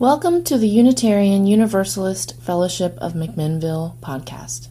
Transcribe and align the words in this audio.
Welcome 0.00 0.44
to 0.44 0.56
the 0.56 0.68
Unitarian 0.68 1.48
Universalist 1.48 2.40
Fellowship 2.40 2.96
of 2.98 3.14
McMinnville 3.14 3.98
podcast. 3.98 4.68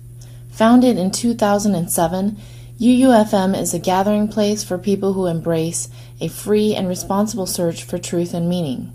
Founded 0.51 0.97
in 0.97 1.11
2007, 1.11 2.37
UUFM 2.79 3.59
is 3.59 3.73
a 3.73 3.79
gathering 3.79 4.29
place 4.29 4.63
for 4.63 4.77
people 4.77 5.11
who 5.11 5.25
embrace 5.25 5.89
a 6.21 6.29
free 6.29 6.73
and 6.73 6.87
responsible 6.87 7.45
search 7.45 7.83
for 7.83 7.97
truth 7.97 8.33
and 8.33 8.47
meaning. 8.47 8.93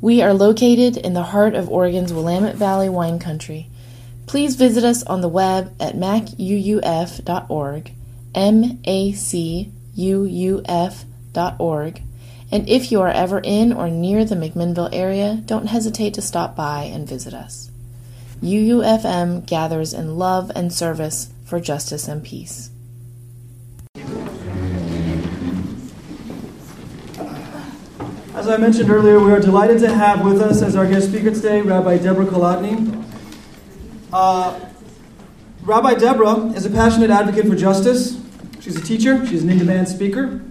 We 0.00 0.22
are 0.22 0.32
located 0.32 0.96
in 0.96 1.14
the 1.14 1.24
heart 1.24 1.56
of 1.56 1.68
Oregon's 1.68 2.12
Willamette 2.12 2.54
Valley 2.54 2.88
wine 2.88 3.18
country. 3.18 3.68
Please 4.28 4.54
visit 4.54 4.84
us 4.84 5.02
on 5.02 5.22
the 5.22 5.28
web 5.28 5.74
at 5.80 5.96
macuuf.org, 5.96 7.92
M 8.32 8.78
A 8.84 9.12
C 9.12 9.72
U 9.96 10.22
U 10.22 10.62
F.org 10.66 12.02
and 12.52 12.68
if 12.68 12.92
you 12.92 13.00
are 13.00 13.08
ever 13.08 13.40
in 13.42 13.72
or 13.72 13.88
near 13.88 14.26
the 14.26 14.34
McMinnville 14.34 14.90
area, 14.92 15.42
don't 15.46 15.68
hesitate 15.68 16.12
to 16.14 16.22
stop 16.22 16.54
by 16.54 16.82
and 16.82 17.08
visit 17.08 17.32
us. 17.32 17.70
UUFM 18.42 19.46
gathers 19.46 19.94
in 19.94 20.18
love 20.18 20.52
and 20.54 20.70
service 20.70 21.32
for 21.46 21.60
justice 21.60 22.08
and 22.08 22.22
peace. 22.22 22.68
As 28.34 28.48
I 28.48 28.58
mentioned 28.58 28.90
earlier, 28.90 29.18
we 29.18 29.32
are 29.32 29.40
delighted 29.40 29.78
to 29.80 29.94
have 29.94 30.22
with 30.22 30.42
us 30.42 30.60
as 30.60 30.76
our 30.76 30.86
guest 30.86 31.08
speaker 31.08 31.30
today 31.30 31.62
Rabbi 31.62 31.98
Deborah 31.98 32.26
Kolodny. 32.26 33.02
Uh, 34.12 34.60
Rabbi 35.62 35.94
Deborah 35.94 36.46
is 36.48 36.66
a 36.66 36.70
passionate 36.70 37.08
advocate 37.08 37.46
for 37.46 37.54
justice. 37.54 38.20
She's 38.60 38.76
a 38.76 38.82
teacher, 38.82 39.24
she's 39.26 39.42
an 39.42 39.48
in 39.48 39.58
demand 39.58 39.88
speaker, 39.88 40.42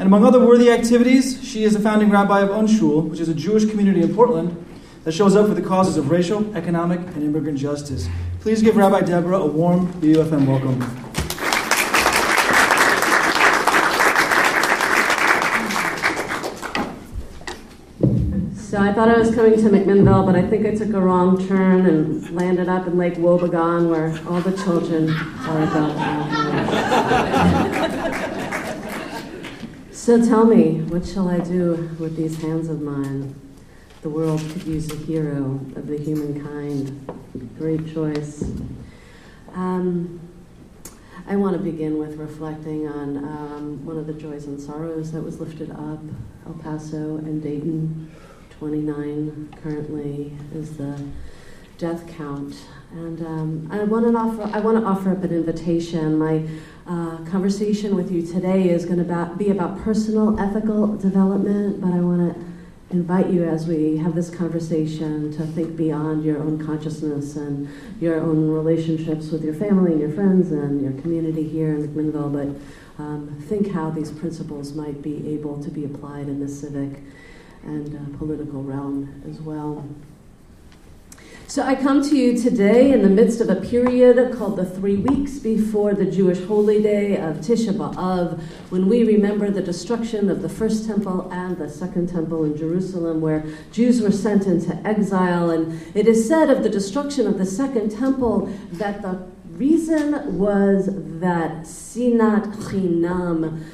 and 0.00 0.06
among 0.06 0.24
other 0.24 0.40
worthy 0.40 0.70
activities, 0.70 1.46
she 1.46 1.62
is 1.62 1.74
a 1.74 1.78
founding 1.78 2.08
rabbi 2.08 2.40
of 2.40 2.48
Unshul, 2.48 3.06
which 3.10 3.20
is 3.20 3.28
a 3.28 3.34
Jewish 3.34 3.66
community 3.66 4.00
in 4.00 4.14
Portland 4.14 4.56
that 5.04 5.12
shows 5.12 5.36
up 5.36 5.46
for 5.46 5.52
the 5.52 5.60
causes 5.60 5.98
of 5.98 6.10
racial, 6.10 6.56
economic, 6.56 7.00
and 7.00 7.22
immigrant 7.22 7.58
justice. 7.58 8.08
Please 8.40 8.62
give 8.62 8.76
Rabbi 8.76 9.02
Deborah 9.02 9.40
a 9.40 9.46
warm 9.46 9.92
UFM 10.00 10.46
welcome. 10.46 10.80
So 18.56 18.78
I 18.78 18.94
thought 18.94 19.10
I 19.10 19.18
was 19.18 19.34
coming 19.34 19.56
to 19.56 19.68
McMinnville, 19.68 20.24
but 20.24 20.34
I 20.34 20.48
think 20.48 20.64
I 20.64 20.74
took 20.74 20.94
a 20.94 21.00
wrong 21.00 21.46
turn 21.46 21.84
and 21.84 22.30
landed 22.30 22.70
up 22.70 22.86
in 22.86 22.96
Lake 22.96 23.16
Wobegon 23.16 23.90
where 23.90 24.18
all 24.32 24.40
the 24.40 24.56
children 24.56 25.10
are 25.10 25.62
about. 25.64 27.79
So 30.10 30.20
tell 30.26 30.44
me, 30.44 30.80
what 30.88 31.06
shall 31.06 31.28
I 31.28 31.38
do 31.38 31.88
with 32.00 32.16
these 32.16 32.42
hands 32.42 32.68
of 32.68 32.82
mine? 32.82 33.32
The 34.02 34.08
world 34.08 34.40
could 34.40 34.64
use 34.64 34.90
a 34.90 34.96
hero 34.96 35.60
of 35.76 35.86
the 35.86 35.96
humankind. 35.96 37.08
Great 37.56 37.94
choice. 37.94 38.42
Um, 39.54 40.18
I 41.28 41.36
want 41.36 41.56
to 41.56 41.62
begin 41.62 41.96
with 41.96 42.16
reflecting 42.16 42.88
on 42.88 43.18
um, 43.18 43.86
one 43.86 43.98
of 43.98 44.08
the 44.08 44.12
joys 44.12 44.46
and 44.46 44.60
sorrows 44.60 45.12
that 45.12 45.22
was 45.22 45.38
lifted 45.38 45.70
up. 45.70 46.00
El 46.44 46.54
Paso 46.54 47.18
and 47.18 47.40
Dayton, 47.40 48.10
29 48.58 49.54
currently 49.62 50.36
is 50.52 50.76
the 50.76 51.00
death 51.78 52.08
count. 52.08 52.56
And 52.92 53.24
um, 53.24 53.68
I 53.70 53.84
want 53.84 54.04
to 54.06 54.18
offer 54.18 54.50
I 54.56 54.58
want 54.58 54.78
to 54.78 54.84
offer 54.84 55.12
up 55.12 55.22
an 55.22 55.32
invitation. 55.32 56.18
My 56.18 56.44
uh, 56.86 57.18
conversation 57.30 57.94
with 57.94 58.10
you 58.10 58.26
today 58.26 58.68
is 58.68 58.84
going 58.84 58.98
to 58.98 59.34
be 59.36 59.50
about 59.50 59.78
personal 59.80 60.38
ethical 60.40 60.96
development, 60.96 61.80
but 61.80 61.92
I 61.92 62.00
want 62.00 62.34
to 62.34 62.44
invite 62.90 63.30
you 63.30 63.44
as 63.44 63.68
we 63.68 63.96
have 63.98 64.16
this 64.16 64.28
conversation 64.28 65.30
to 65.36 65.46
think 65.46 65.76
beyond 65.76 66.24
your 66.24 66.38
own 66.38 66.64
consciousness 66.64 67.36
and 67.36 67.68
your 68.00 68.20
own 68.20 68.48
relationships 68.48 69.30
with 69.30 69.44
your 69.44 69.54
family 69.54 69.92
and 69.92 70.00
your 70.00 70.10
friends 70.10 70.50
and 70.50 70.82
your 70.82 71.00
community 71.00 71.48
here 71.48 71.68
in 71.68 71.86
McMinnville, 71.86 72.32
but 72.32 73.02
um, 73.02 73.36
think 73.48 73.70
how 73.70 73.90
these 73.90 74.10
principles 74.10 74.72
might 74.72 75.00
be 75.00 75.32
able 75.32 75.62
to 75.62 75.70
be 75.70 75.84
applied 75.84 76.28
in 76.28 76.40
the 76.40 76.48
civic 76.48 77.00
and 77.62 77.94
uh, 77.94 78.18
political 78.18 78.64
realm 78.64 79.22
as 79.28 79.40
well. 79.40 79.88
So 81.50 81.64
I 81.64 81.74
come 81.74 82.00
to 82.08 82.16
you 82.16 82.40
today 82.40 82.92
in 82.92 83.02
the 83.02 83.08
midst 83.08 83.40
of 83.40 83.50
a 83.50 83.56
period 83.56 84.38
called 84.38 84.54
the 84.54 84.64
three 84.64 84.94
weeks 84.94 85.40
before 85.40 85.94
the 85.94 86.04
Jewish 86.04 86.38
holy 86.44 86.80
day 86.80 87.16
of 87.16 87.38
Tisha 87.38 87.72
B'Av, 87.72 88.40
when 88.68 88.88
we 88.88 89.02
remember 89.02 89.50
the 89.50 89.60
destruction 89.60 90.30
of 90.30 90.42
the 90.42 90.48
first 90.48 90.86
temple 90.86 91.28
and 91.32 91.58
the 91.58 91.68
second 91.68 92.08
temple 92.08 92.44
in 92.44 92.56
Jerusalem, 92.56 93.20
where 93.20 93.44
Jews 93.72 94.00
were 94.00 94.12
sent 94.12 94.46
into 94.46 94.76
exile. 94.86 95.50
And 95.50 95.82
it 95.96 96.06
is 96.06 96.28
said 96.28 96.50
of 96.50 96.62
the 96.62 96.68
destruction 96.68 97.26
of 97.26 97.36
the 97.36 97.46
second 97.46 97.90
temple 97.90 98.46
that 98.74 99.02
the 99.02 99.20
reason 99.54 100.38
was 100.38 100.86
that 101.18 101.62
Sinat 101.62 102.54
Chinam 102.62 103.64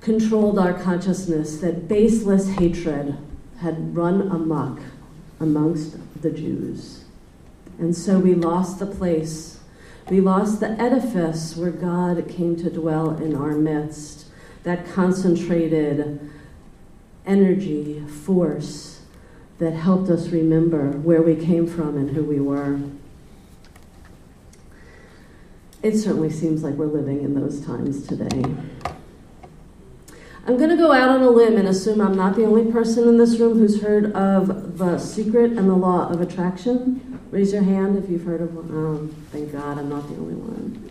controlled 0.00 0.58
our 0.58 0.72
consciousness, 0.72 1.58
that 1.58 1.88
baseless 1.88 2.48
hatred 2.48 3.18
had 3.60 3.94
run 3.94 4.22
amok 4.32 4.80
amongst 5.38 5.98
the 6.22 6.30
Jews. 6.30 6.97
And 7.78 7.96
so 7.96 8.18
we 8.18 8.34
lost 8.34 8.78
the 8.78 8.86
place. 8.86 9.60
We 10.10 10.20
lost 10.20 10.60
the 10.60 10.70
edifice 10.80 11.56
where 11.56 11.70
God 11.70 12.28
came 12.28 12.56
to 12.56 12.70
dwell 12.70 13.10
in 13.10 13.36
our 13.36 13.52
midst, 13.52 14.26
that 14.64 14.86
concentrated 14.92 16.30
energy, 17.24 18.00
force 18.00 19.02
that 19.58 19.72
helped 19.72 20.08
us 20.08 20.28
remember 20.28 20.90
where 20.92 21.22
we 21.22 21.36
came 21.36 21.66
from 21.66 21.96
and 21.96 22.10
who 22.10 22.24
we 22.24 22.40
were. 22.40 22.80
It 25.82 25.96
certainly 25.96 26.30
seems 26.30 26.62
like 26.62 26.74
we're 26.74 26.86
living 26.86 27.22
in 27.22 27.34
those 27.34 27.64
times 27.64 28.06
today. 28.06 28.44
I'm 30.46 30.56
going 30.56 30.70
to 30.70 30.76
go 30.76 30.92
out 30.92 31.10
on 31.10 31.22
a 31.22 31.30
limb 31.30 31.56
and 31.56 31.68
assume 31.68 32.00
I'm 32.00 32.16
not 32.16 32.34
the 32.34 32.44
only 32.44 32.72
person 32.72 33.06
in 33.06 33.18
this 33.18 33.38
room 33.38 33.58
who's 33.58 33.82
heard 33.82 34.12
of 34.12 34.78
the 34.78 34.98
secret 34.98 35.52
and 35.52 35.68
the 35.68 35.74
law 35.74 36.08
of 36.08 36.20
attraction. 36.20 37.07
Raise 37.30 37.52
your 37.52 37.62
hand 37.62 38.02
if 38.02 38.08
you've 38.08 38.24
heard 38.24 38.40
of 38.40 38.54
one. 38.54 38.70
Oh, 38.72 39.14
thank 39.30 39.52
God, 39.52 39.76
I'm 39.76 39.90
not 39.90 40.08
the 40.08 40.16
only 40.16 40.34
one. 40.34 40.84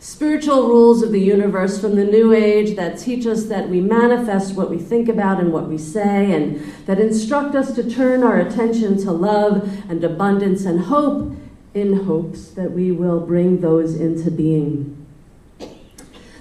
Spiritual 0.00 0.68
rules 0.68 1.02
of 1.02 1.12
the 1.12 1.20
universe 1.20 1.78
from 1.78 1.96
the 1.96 2.04
New 2.04 2.32
Age 2.32 2.76
that 2.76 2.98
teach 2.98 3.26
us 3.26 3.44
that 3.46 3.68
we 3.68 3.80
manifest 3.80 4.54
what 4.54 4.70
we 4.70 4.78
think 4.78 5.08
about 5.08 5.38
and 5.38 5.52
what 5.52 5.68
we 5.68 5.76
say, 5.76 6.32
and 6.32 6.72
that 6.86 6.98
instruct 6.98 7.54
us 7.54 7.74
to 7.74 7.90
turn 7.90 8.22
our 8.22 8.38
attention 8.38 8.96
to 8.98 9.10
love 9.10 9.68
and 9.90 10.02
abundance 10.02 10.64
and 10.64 10.80
hope 10.80 11.36
in 11.74 12.04
hopes 12.04 12.48
that 12.52 12.72
we 12.72 12.90
will 12.90 13.20
bring 13.20 13.60
those 13.60 13.96
into 13.96 14.30
being. 14.30 15.06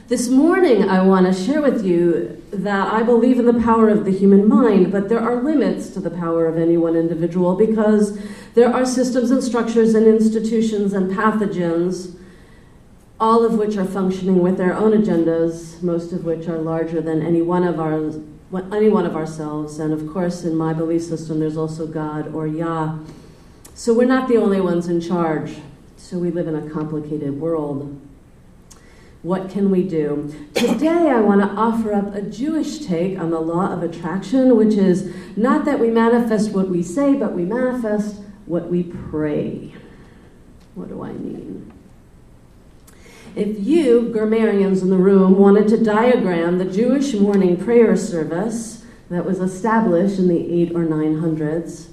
This 0.08 0.30
morning, 0.30 0.88
I 0.88 1.02
want 1.02 1.26
to 1.26 1.34
share 1.34 1.62
with 1.62 1.84
you 1.84 2.42
that 2.52 2.94
I 2.94 3.02
believe 3.02 3.40
in 3.40 3.48
the 3.48 3.60
power 3.60 3.90
of 3.90 4.06
the 4.06 4.12
human 4.12 4.48
mind, 4.48 4.92
but 4.92 5.10
there 5.10 5.20
are 5.20 5.42
limits 5.42 5.90
to 5.90 6.00
the 6.00 6.12
power 6.12 6.46
of 6.46 6.58
any 6.58 6.78
one 6.78 6.96
individual 6.96 7.56
because 7.56 8.18
there 8.56 8.74
are 8.74 8.86
systems 8.86 9.32
and 9.32 9.44
structures 9.44 9.94
and 9.96 10.08
institutions 10.08 10.94
and 10.94 11.12
pathogens, 11.12 12.16
all 13.20 13.46
of 13.46 13.56
which 13.56 13.76
are 13.76 13.86
functioning 13.86 14.42
with 14.42 14.58
their 14.58 14.74
own 14.74 14.94
agendas, 14.94 15.82
most 15.84 16.14
of 16.14 16.24
which 16.24 16.48
are 16.48 16.58
larger 16.58 17.02
than 17.02 17.22
any 17.22 17.42
one 17.42 17.64
of 17.64 17.80
our 17.80 18.14
any 18.72 18.88
one 18.88 19.06
of 19.06 19.16
ourselves. 19.16 19.80
And 19.80 19.92
of 19.92 20.08
course, 20.12 20.46
in 20.46 20.56
my 20.56 20.72
belief 20.72 21.04
system, 21.04 21.42
there's 21.42 21.58
also 21.58 21.86
God 21.86 22.34
or 22.34 22.48
Yah. 22.48 23.00
So 23.74 23.94
we're 23.94 24.08
not 24.08 24.30
the 24.30 24.38
only 24.38 24.62
ones 24.62 24.88
in 24.88 25.02
charge. 25.02 25.58
So 25.98 26.18
we 26.18 26.32
live 26.32 26.48
in 26.48 26.56
a 26.56 26.70
complicated 26.70 27.40
world. 27.42 28.00
What 29.22 29.50
can 29.50 29.70
we 29.70 29.84
do? 29.84 30.34
Today, 30.54 31.10
I 31.10 31.20
want 31.20 31.42
to 31.42 31.48
offer 31.48 31.94
up 31.94 32.14
a 32.14 32.22
Jewish 32.22 32.86
take 32.86 33.20
on 33.20 33.32
the 33.32 33.40
law 33.40 33.74
of 33.74 33.84
attraction, 33.84 34.56
which 34.56 34.76
is 34.76 35.14
not 35.36 35.66
that 35.66 35.80
we 35.80 35.90
manifest 35.90 36.52
what 36.52 36.70
we 36.70 36.84
say, 36.84 37.16
but 37.16 37.34
we 37.34 37.44
manifest 37.44 38.22
what 38.46 38.70
we 38.70 38.84
pray. 38.84 39.74
What 40.76 40.90
do 40.90 41.04
I 41.04 41.12
mean? 41.14 41.72
If 43.36 43.60
you, 43.60 44.10
grammarians 44.14 44.82
in 44.82 44.90
the 44.90 44.98
room, 44.98 45.38
wanted 45.38 45.68
to 45.70 45.84
diagram 45.84 46.58
the 46.58 46.66
Jewish 46.66 47.14
morning 47.14 47.58
prayer 47.58 47.98
service 47.98 48.86
that 49.10 49.26
was 49.26 49.40
established 49.40 50.20
in 50.20 50.28
the 50.28 50.62
8 50.62 50.72
or 50.72 50.86
900s, 50.86 51.88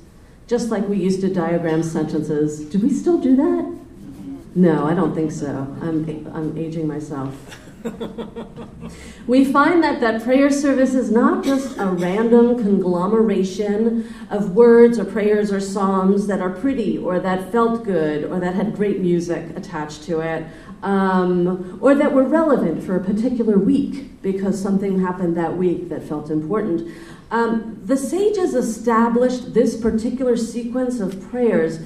just 0.46 0.70
like 0.70 0.88
we 0.88 0.98
used 0.98 1.20
to 1.22 1.32
diagram 1.32 1.82
sentences, 1.82 2.60
do 2.66 2.78
we 2.78 2.90
still 2.90 3.18
do 3.18 3.34
that? 3.36 3.64
Mm-hmm. 3.64 4.36
No, 4.54 4.86
I 4.86 4.94
don't 4.94 5.14
think 5.14 5.32
so. 5.32 5.48
I'm, 5.80 6.30
I'm 6.32 6.56
aging 6.56 6.86
myself. 6.86 7.61
we 9.26 9.44
find 9.44 9.82
that 9.82 10.00
that 10.00 10.22
prayer 10.22 10.50
service 10.50 10.94
is 10.94 11.10
not 11.10 11.44
just 11.44 11.78
a 11.78 11.86
random 11.86 12.62
conglomeration 12.62 14.12
of 14.30 14.54
words 14.54 14.98
or 14.98 15.04
prayers 15.04 15.52
or 15.52 15.60
psalms 15.60 16.26
that 16.26 16.40
are 16.40 16.50
pretty 16.50 16.98
or 16.98 17.18
that 17.18 17.50
felt 17.50 17.84
good 17.84 18.24
or 18.24 18.38
that 18.40 18.54
had 18.54 18.74
great 18.74 19.00
music 19.00 19.56
attached 19.56 20.04
to 20.04 20.20
it 20.20 20.46
um, 20.82 21.78
or 21.80 21.94
that 21.94 22.12
were 22.12 22.24
relevant 22.24 22.82
for 22.82 22.96
a 22.96 23.04
particular 23.04 23.58
week 23.58 24.20
because 24.22 24.60
something 24.60 25.00
happened 25.00 25.36
that 25.36 25.56
week 25.56 25.88
that 25.88 26.02
felt 26.02 26.30
important. 26.30 26.88
Um, 27.30 27.80
the 27.84 27.96
sages 27.96 28.54
established 28.54 29.54
this 29.54 29.80
particular 29.80 30.36
sequence 30.36 31.00
of 31.00 31.20
prayers 31.30 31.80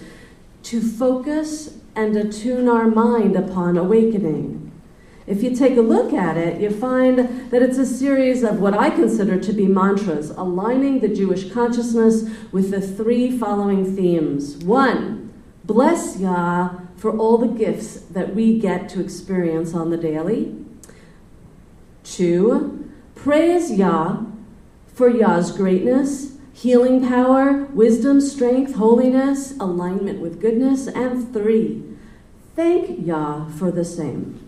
to 0.65 0.81
focus 0.81 1.79
and 1.95 2.17
attune 2.17 2.69
our 2.69 2.89
mind 2.89 3.37
upon 3.37 3.79
awakening. 3.79 4.66
If 5.27 5.43
you 5.43 5.57
take 5.57 5.77
a 5.77 5.83
look 5.83 6.13
at 6.13 6.37
it, 6.37 6.61
you 6.61 6.71
find 6.71 7.51
that 7.51 7.61
it's 7.63 7.79
a 7.79 7.87
series 7.87 8.45
of 8.45 8.61
what 8.61 8.75
I 8.75 8.91
consider 8.91 9.41
to 9.41 9.53
be 9.53 9.67
mantras, 9.67 10.31
aligning 10.31 11.01
the 11.01 11.09
Jewish 11.09 11.51
consciousness 11.51 12.31
with 12.53 12.71
the 12.71 12.81
three 12.81 13.37
following 13.37 13.97
themes. 13.97 14.57
One, 14.59 15.33
bless 15.65 16.19
Yah 16.19 16.79
for 16.97 17.17
all 17.17 17.39
the 17.39 17.49
gifts 17.49 18.01
that 18.03 18.37
we 18.37 18.59
get 18.59 18.89
to 18.91 19.01
experience 19.01 19.75
on 19.75 19.91
the 19.91 19.97
daily. 19.97 20.65
Two, 22.05 22.89
praise 23.17 23.73
Yah 23.73 24.23
for 24.95 25.09
Yah's 25.09 25.51
greatness, 25.51 26.39
healing 26.53 27.07
power, 27.07 27.65
wisdom, 27.65 28.21
strength, 28.21 28.77
holiness, 28.77 29.59
alignment 29.59 30.21
with 30.21 30.41
goodness. 30.41 30.87
And 30.87 31.33
three, 31.33 31.83
thank 32.55 33.05
Yah 33.05 33.49
for 33.49 33.73
the 33.73 33.85
same. 33.85 34.46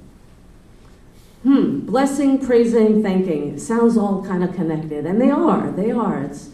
Hmm, 1.43 1.81
blessing, 1.81 2.44
praising, 2.44 3.02
thanking. 3.02 3.58
Sounds 3.58 3.96
all 3.96 4.25
kind 4.25 4.43
of 4.43 4.55
connected. 4.55 5.06
And 5.06 5.20
they 5.20 5.31
are, 5.31 5.70
they 5.70 5.90
are. 5.90 6.23
It's 6.23 6.50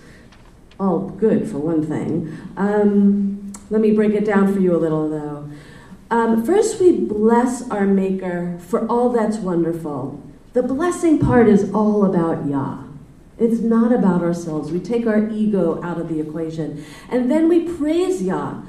all 0.79 1.09
good 1.09 1.49
for 1.49 1.59
one 1.59 1.87
thing. 1.87 2.37
Um, 2.57 3.53
let 3.71 3.81
me 3.81 3.93
break 3.93 4.13
it 4.13 4.25
down 4.25 4.53
for 4.53 4.61
you 4.61 4.77
a 4.77 4.79
little, 4.79 5.09
though. 5.09 5.49
Um, 6.11 6.45
first, 6.45 6.81
we 6.81 7.01
bless 7.01 7.69
our 7.71 7.87
Maker 7.87 8.59
for 8.61 8.87
all 8.87 9.09
that's 9.09 9.39
wonderful. 9.39 10.23
The 10.53 10.63
blessing 10.63 11.19
part 11.19 11.49
is 11.49 11.73
all 11.73 12.05
about 12.05 12.47
Yah. 12.47 12.85
It's 13.39 13.61
not 13.61 13.91
about 13.91 14.23
ourselves. 14.23 14.71
We 14.71 14.79
take 14.79 15.07
our 15.07 15.29
ego 15.29 15.83
out 15.83 15.99
of 15.99 16.09
the 16.09 16.21
equation. 16.21 16.85
And 17.11 17.31
then 17.31 17.49
we 17.49 17.69
praise 17.75 18.23
Yah 18.23 18.61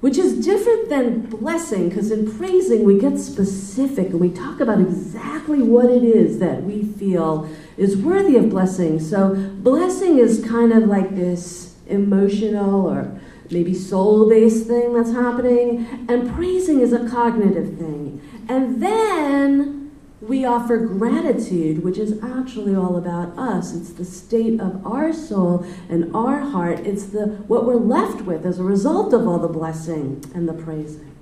which 0.00 0.16
is 0.16 0.44
different 0.44 0.88
than 0.88 1.22
blessing, 1.22 1.88
because 1.88 2.10
in 2.10 2.30
praising 2.38 2.84
we 2.84 2.98
get 2.98 3.18
specific 3.18 4.08
and 4.08 4.20
we 4.20 4.30
talk 4.30 4.60
about 4.60 4.80
exactly 4.80 5.62
what 5.62 5.90
it 5.90 6.04
is 6.04 6.38
that 6.38 6.62
we 6.62 6.84
feel 6.84 7.48
is 7.76 7.96
worthy 7.96 8.36
of 8.36 8.50
blessing. 8.50 9.00
So, 9.00 9.34
blessing 9.58 10.18
is 10.18 10.44
kind 10.46 10.72
of 10.72 10.84
like 10.84 11.16
this 11.16 11.74
emotional 11.88 12.86
or 12.86 13.18
maybe 13.50 13.74
soul 13.74 14.28
based 14.28 14.66
thing 14.66 14.94
that's 14.94 15.12
happening, 15.12 16.06
and 16.08 16.32
praising 16.34 16.80
is 16.80 16.92
a 16.92 17.08
cognitive 17.08 17.78
thing. 17.78 18.20
And 18.48 18.82
then 18.82 19.77
we 20.20 20.44
offer 20.44 20.78
gratitude, 20.78 21.84
which 21.84 21.96
is 21.96 22.22
actually 22.22 22.74
all 22.74 22.96
about 22.96 23.38
us. 23.38 23.74
It's 23.74 23.92
the 23.92 24.04
state 24.04 24.60
of 24.60 24.84
our 24.84 25.12
soul 25.12 25.64
and 25.88 26.14
our 26.14 26.40
heart. 26.40 26.80
It's 26.80 27.06
the 27.06 27.26
what 27.46 27.64
we're 27.64 27.76
left 27.76 28.22
with 28.22 28.44
as 28.44 28.58
a 28.58 28.64
result 28.64 29.12
of 29.12 29.28
all 29.28 29.38
the 29.38 29.48
blessing 29.48 30.24
and 30.34 30.48
the 30.48 30.54
praising. 30.54 31.14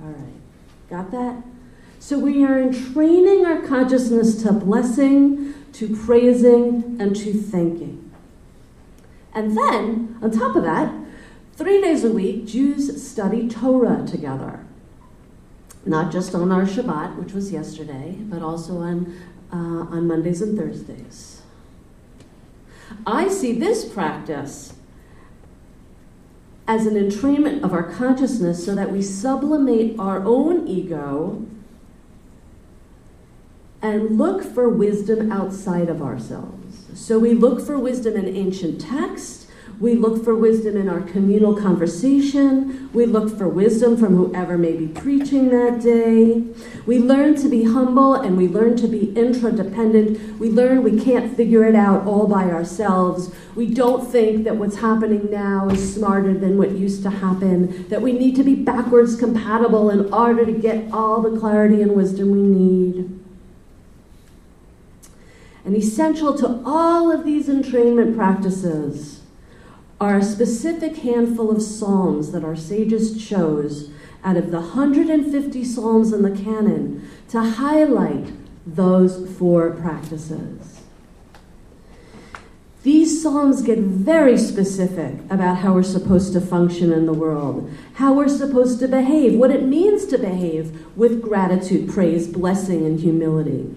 All 0.00 0.10
right. 0.10 0.34
Got 0.88 1.10
that? 1.10 1.42
So 1.98 2.18
we 2.18 2.44
are 2.44 2.60
entraining 2.60 3.44
our 3.44 3.60
consciousness 3.60 4.42
to 4.42 4.52
blessing, 4.52 5.54
to 5.72 5.96
praising, 5.96 6.96
and 7.00 7.16
to 7.16 7.32
thanking. 7.32 8.10
And 9.34 9.56
then, 9.56 10.18
on 10.22 10.30
top 10.30 10.54
of 10.54 10.62
that, 10.62 10.92
three 11.54 11.80
days 11.80 12.04
a 12.04 12.12
week, 12.12 12.46
Jews 12.46 13.04
study 13.04 13.48
Torah 13.48 14.04
together 14.06 14.64
not 15.84 16.12
just 16.12 16.34
on 16.34 16.52
our 16.52 16.62
Shabbat, 16.62 17.16
which 17.16 17.32
was 17.32 17.52
yesterday, 17.52 18.16
but 18.18 18.42
also 18.42 18.78
on, 18.78 19.16
uh, 19.52 19.56
on 19.56 20.06
Mondays 20.06 20.40
and 20.40 20.56
Thursdays. 20.56 21.42
I 23.06 23.28
see 23.28 23.52
this 23.58 23.84
practice 23.84 24.74
as 26.68 26.86
an 26.86 26.94
entrainment 26.94 27.62
of 27.62 27.72
our 27.72 27.82
consciousness 27.82 28.64
so 28.64 28.74
that 28.74 28.92
we 28.92 29.02
sublimate 29.02 29.98
our 29.98 30.22
own 30.24 30.68
ego 30.68 31.44
and 33.80 34.16
look 34.16 34.44
for 34.44 34.68
wisdom 34.68 35.32
outside 35.32 35.88
of 35.88 36.00
ourselves. 36.00 36.86
So 36.94 37.18
we 37.18 37.34
look 37.34 37.64
for 37.64 37.78
wisdom 37.78 38.16
in 38.16 38.28
ancient 38.28 38.80
texts 38.80 39.41
we 39.82 39.96
look 39.96 40.22
for 40.22 40.36
wisdom 40.36 40.76
in 40.76 40.88
our 40.88 41.00
communal 41.00 41.56
conversation. 41.56 42.88
We 42.92 43.04
look 43.04 43.36
for 43.36 43.48
wisdom 43.48 43.96
from 43.96 44.14
whoever 44.14 44.56
may 44.56 44.76
be 44.76 44.86
preaching 44.86 45.48
that 45.48 45.82
day. 45.82 46.44
We 46.86 47.00
learn 47.00 47.34
to 47.42 47.48
be 47.48 47.64
humble 47.64 48.14
and 48.14 48.36
we 48.36 48.46
learn 48.46 48.76
to 48.76 48.86
be 48.86 49.08
intradependent. 49.08 50.38
We 50.38 50.50
learn 50.50 50.84
we 50.84 51.02
can't 51.02 51.36
figure 51.36 51.64
it 51.64 51.74
out 51.74 52.06
all 52.06 52.28
by 52.28 52.44
ourselves. 52.44 53.34
We 53.56 53.74
don't 53.74 54.08
think 54.08 54.44
that 54.44 54.54
what's 54.54 54.76
happening 54.76 55.28
now 55.32 55.68
is 55.68 55.96
smarter 55.96 56.32
than 56.32 56.58
what 56.58 56.70
used 56.70 57.02
to 57.02 57.10
happen, 57.10 57.88
that 57.88 58.02
we 58.02 58.12
need 58.12 58.36
to 58.36 58.44
be 58.44 58.54
backwards 58.54 59.16
compatible 59.16 59.90
in 59.90 60.14
order 60.14 60.46
to 60.46 60.52
get 60.52 60.92
all 60.92 61.20
the 61.20 61.36
clarity 61.40 61.82
and 61.82 61.96
wisdom 61.96 62.30
we 62.30 62.42
need. 62.42 63.18
And 65.64 65.76
essential 65.76 66.38
to 66.38 66.62
all 66.64 67.10
of 67.10 67.24
these 67.24 67.48
entrainment 67.48 68.14
practices 68.14 69.21
are 70.02 70.16
a 70.16 70.24
specific 70.24 70.96
handful 70.96 71.48
of 71.48 71.62
psalms 71.62 72.32
that 72.32 72.42
our 72.42 72.56
sages 72.56 73.24
chose 73.24 73.88
out 74.24 74.36
of 74.36 74.50
the 74.50 74.58
150 74.58 75.64
psalms 75.64 76.12
in 76.12 76.22
the 76.22 76.42
canon 76.42 77.08
to 77.28 77.40
highlight 77.40 78.32
those 78.66 79.30
four 79.38 79.70
practices. 79.70 80.80
These 82.82 83.22
psalms 83.22 83.62
get 83.62 83.78
very 83.78 84.36
specific 84.36 85.20
about 85.30 85.58
how 85.58 85.74
we're 85.74 85.84
supposed 85.84 86.32
to 86.32 86.40
function 86.40 86.92
in 86.92 87.06
the 87.06 87.12
world, 87.12 87.70
how 87.94 88.12
we're 88.12 88.26
supposed 88.26 88.80
to 88.80 88.88
behave, 88.88 89.36
what 89.36 89.52
it 89.52 89.62
means 89.62 90.06
to 90.06 90.18
behave 90.18 90.84
with 90.96 91.22
gratitude, 91.22 91.88
praise, 91.88 92.26
blessing, 92.26 92.84
and 92.84 92.98
humility. 92.98 93.72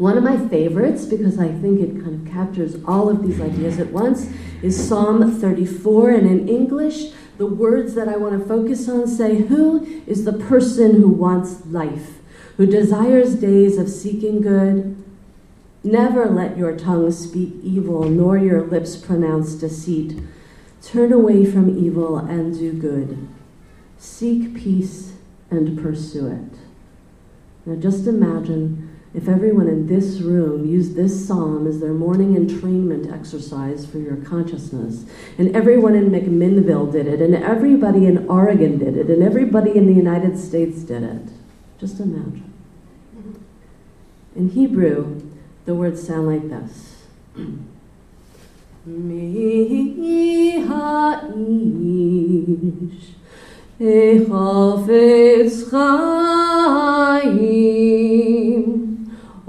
One 0.00 0.16
of 0.16 0.24
my 0.24 0.38
favorites, 0.48 1.04
because 1.04 1.38
I 1.38 1.48
think 1.48 1.78
it 1.78 2.02
kind 2.02 2.26
of 2.26 2.32
captures 2.32 2.82
all 2.86 3.10
of 3.10 3.22
these 3.22 3.38
ideas 3.38 3.78
at 3.78 3.92
once, 3.92 4.30
is 4.62 4.88
Psalm 4.88 5.38
34. 5.38 6.08
And 6.08 6.26
in 6.26 6.48
English, 6.48 7.12
the 7.36 7.44
words 7.44 7.94
that 7.96 8.08
I 8.08 8.16
want 8.16 8.40
to 8.40 8.48
focus 8.48 8.88
on 8.88 9.06
say, 9.06 9.42
Who 9.42 9.84
is 10.06 10.24
the 10.24 10.32
person 10.32 11.02
who 11.02 11.10
wants 11.10 11.66
life, 11.66 12.20
who 12.56 12.64
desires 12.64 13.34
days 13.34 13.76
of 13.76 13.90
seeking 13.90 14.40
good? 14.40 14.96
Never 15.84 16.24
let 16.24 16.56
your 16.56 16.74
tongue 16.78 17.12
speak 17.12 17.52
evil, 17.62 18.08
nor 18.08 18.38
your 18.38 18.62
lips 18.62 18.96
pronounce 18.96 19.52
deceit. 19.52 20.18
Turn 20.82 21.12
away 21.12 21.44
from 21.44 21.78
evil 21.78 22.16
and 22.16 22.58
do 22.58 22.72
good. 22.72 23.28
Seek 23.98 24.54
peace 24.54 25.12
and 25.50 25.78
pursue 25.78 26.26
it. 26.28 26.58
Now 27.66 27.76
just 27.76 28.06
imagine 28.06 28.89
if 29.12 29.28
everyone 29.28 29.66
in 29.66 29.88
this 29.88 30.20
room 30.20 30.64
used 30.64 30.94
this 30.94 31.26
psalm 31.26 31.66
as 31.66 31.80
their 31.80 31.92
morning 31.92 32.36
entrainment 32.36 33.12
exercise 33.12 33.84
for 33.84 33.98
your 33.98 34.14
consciousness, 34.16 35.04
and 35.36 35.54
everyone 35.54 35.96
in 35.96 36.10
McMinnville 36.10 36.92
did 36.92 37.08
it, 37.08 37.20
and 37.20 37.34
everybody 37.34 38.06
in 38.06 38.28
Oregon 38.28 38.78
did 38.78 38.96
it, 38.96 39.08
and 39.08 39.20
everybody 39.22 39.76
in 39.76 39.86
the 39.86 39.92
United 39.92 40.38
States 40.38 40.82
did 40.82 41.02
it, 41.02 41.22
just 41.80 41.98
imagine. 41.98 42.52
In 44.36 44.50
Hebrew, 44.50 45.20
the 45.64 45.74
words 45.74 46.06
sound 46.06 46.28
like 46.28 46.48
this. 46.48 46.98
Mi 48.86 50.60
ha'ish 50.60 51.50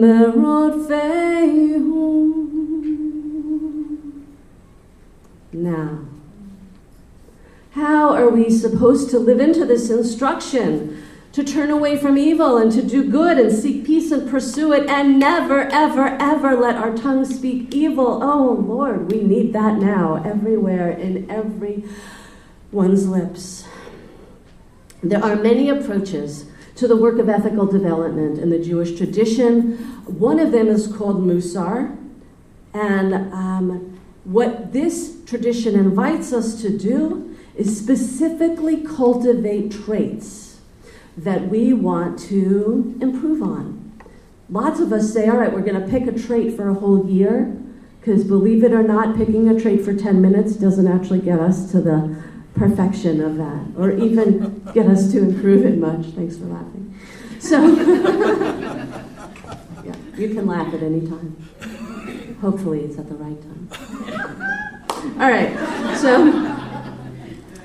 Now, 0.00 0.32
how 7.72 8.14
are 8.14 8.30
we 8.30 8.48
supposed 8.48 9.10
to 9.10 9.18
live 9.18 9.40
into 9.40 9.66
this 9.66 9.90
instruction? 9.90 11.02
To 11.32 11.44
turn 11.44 11.70
away 11.70 11.98
from 11.98 12.16
evil 12.16 12.56
and 12.56 12.72
to 12.72 12.82
do 12.82 13.10
good 13.10 13.38
and 13.38 13.52
seek 13.52 13.84
peace 13.84 14.10
and 14.10 14.28
pursue 14.28 14.72
it 14.72 14.88
and 14.88 15.18
never, 15.18 15.64
ever, 15.70 16.16
ever 16.18 16.56
let 16.56 16.76
our 16.76 16.96
tongues 16.96 17.36
speak 17.36 17.74
evil. 17.74 18.22
Oh 18.22 18.52
Lord, 18.54 19.12
we 19.12 19.20
need 19.22 19.52
that 19.52 19.76
now, 19.76 20.22
everywhere, 20.24 20.90
in 20.90 21.30
every 21.30 21.84
one's 22.72 23.06
lips. 23.06 23.64
There 25.02 25.22
are 25.22 25.36
many 25.36 25.68
approaches 25.68 26.49
to 26.80 26.88
the 26.88 26.96
work 26.96 27.18
of 27.18 27.28
ethical 27.28 27.66
development 27.66 28.38
in 28.38 28.48
the 28.48 28.58
Jewish 28.58 28.96
tradition. 28.96 29.76
One 30.06 30.40
of 30.40 30.50
them 30.50 30.66
is 30.66 30.86
called 30.86 31.22
Musar. 31.22 31.94
And 32.72 33.14
um, 33.34 34.00
what 34.24 34.72
this 34.72 35.18
tradition 35.26 35.74
invites 35.74 36.32
us 36.32 36.62
to 36.62 36.76
do 36.76 37.36
is 37.54 37.78
specifically 37.78 38.78
cultivate 38.78 39.70
traits 39.70 40.60
that 41.18 41.50
we 41.50 41.74
want 41.74 42.18
to 42.18 42.96
improve 43.02 43.42
on. 43.42 43.92
Lots 44.48 44.80
of 44.80 44.90
us 44.90 45.12
say, 45.12 45.28
all 45.28 45.36
right, 45.36 45.52
we're 45.52 45.60
going 45.60 45.78
to 45.78 45.86
pick 45.86 46.06
a 46.06 46.18
trait 46.18 46.56
for 46.56 46.70
a 46.70 46.74
whole 46.74 47.06
year, 47.06 47.54
because 48.00 48.24
believe 48.24 48.64
it 48.64 48.72
or 48.72 48.82
not, 48.82 49.18
picking 49.18 49.50
a 49.50 49.60
trait 49.60 49.84
for 49.84 49.92
10 49.92 50.22
minutes 50.22 50.54
doesn't 50.54 50.88
actually 50.88 51.20
get 51.20 51.40
us 51.40 51.70
to 51.72 51.82
the 51.82 52.16
perfection 52.54 53.20
of 53.20 53.36
that, 53.36 53.66
or 53.76 53.92
even 53.92 54.62
get 54.74 54.86
us 54.86 55.10
to 55.12 55.18
improve 55.18 55.64
it 55.64 55.78
much. 55.78 56.06
Thanks 56.06 56.36
for 56.36 56.46
laughing. 56.46 56.98
So, 57.38 57.66
yeah, 59.84 59.94
you 60.16 60.34
can 60.34 60.46
laugh 60.46 60.72
at 60.74 60.82
any 60.82 61.06
time. 61.06 61.36
Hopefully, 62.40 62.80
it's 62.80 62.98
at 62.98 63.08
the 63.08 63.14
right 63.14 63.40
time. 63.40 63.68
All 65.20 65.30
right, 65.30 65.96
so 65.96 66.30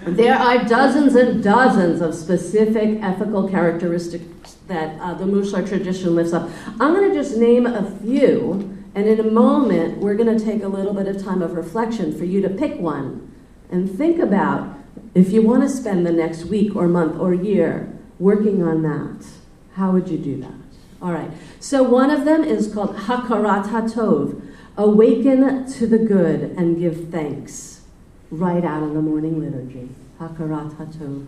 there 0.05 0.35
are 0.35 0.63
dozens 0.63 1.15
and 1.15 1.43
dozens 1.43 2.01
of 2.01 2.15
specific 2.15 3.01
ethical 3.01 3.49
characteristics 3.49 4.57
that 4.67 4.99
uh, 4.99 5.13
the 5.13 5.25
Musar 5.25 5.67
tradition 5.67 6.15
lifts 6.15 6.33
up. 6.33 6.49
I'm 6.79 6.93
going 6.93 7.09
to 7.09 7.15
just 7.15 7.37
name 7.37 7.65
a 7.65 7.89
few, 8.01 8.83
and 8.95 9.07
in 9.07 9.19
a 9.19 9.29
moment, 9.29 9.97
we're 9.97 10.15
going 10.15 10.37
to 10.37 10.43
take 10.43 10.63
a 10.63 10.67
little 10.67 10.93
bit 10.93 11.07
of 11.07 11.23
time 11.23 11.41
of 11.41 11.53
reflection 11.53 12.17
for 12.17 12.25
you 12.25 12.41
to 12.41 12.49
pick 12.49 12.79
one 12.79 13.34
and 13.71 13.89
think 13.89 14.19
about 14.19 14.77
if 15.13 15.31
you 15.31 15.41
want 15.41 15.63
to 15.63 15.69
spend 15.69 16.05
the 16.05 16.11
next 16.11 16.45
week 16.45 16.75
or 16.75 16.87
month 16.87 17.17
or 17.19 17.33
year 17.33 17.91
working 18.19 18.63
on 18.63 18.83
that, 18.83 19.25
how 19.73 19.91
would 19.91 20.07
you 20.07 20.17
do 20.17 20.41
that? 20.41 20.53
All 21.01 21.11
right. 21.11 21.31
So 21.59 21.83
one 21.83 22.09
of 22.09 22.25
them 22.25 22.43
is 22.43 22.73
called 22.73 22.95
Hakarat 22.95 23.65
HaTov, 23.65 24.41
awaken 24.77 25.71
to 25.73 25.87
the 25.87 25.97
good 25.97 26.53
and 26.57 26.79
give 26.79 27.09
thanks, 27.09 27.81
right 28.31 28.63
out 28.63 28.83
of 28.83 28.93
the 28.93 29.01
morning 29.01 29.39
liturgy. 29.39 29.89
Hakarat 30.19 30.75
HaTov. 30.75 31.27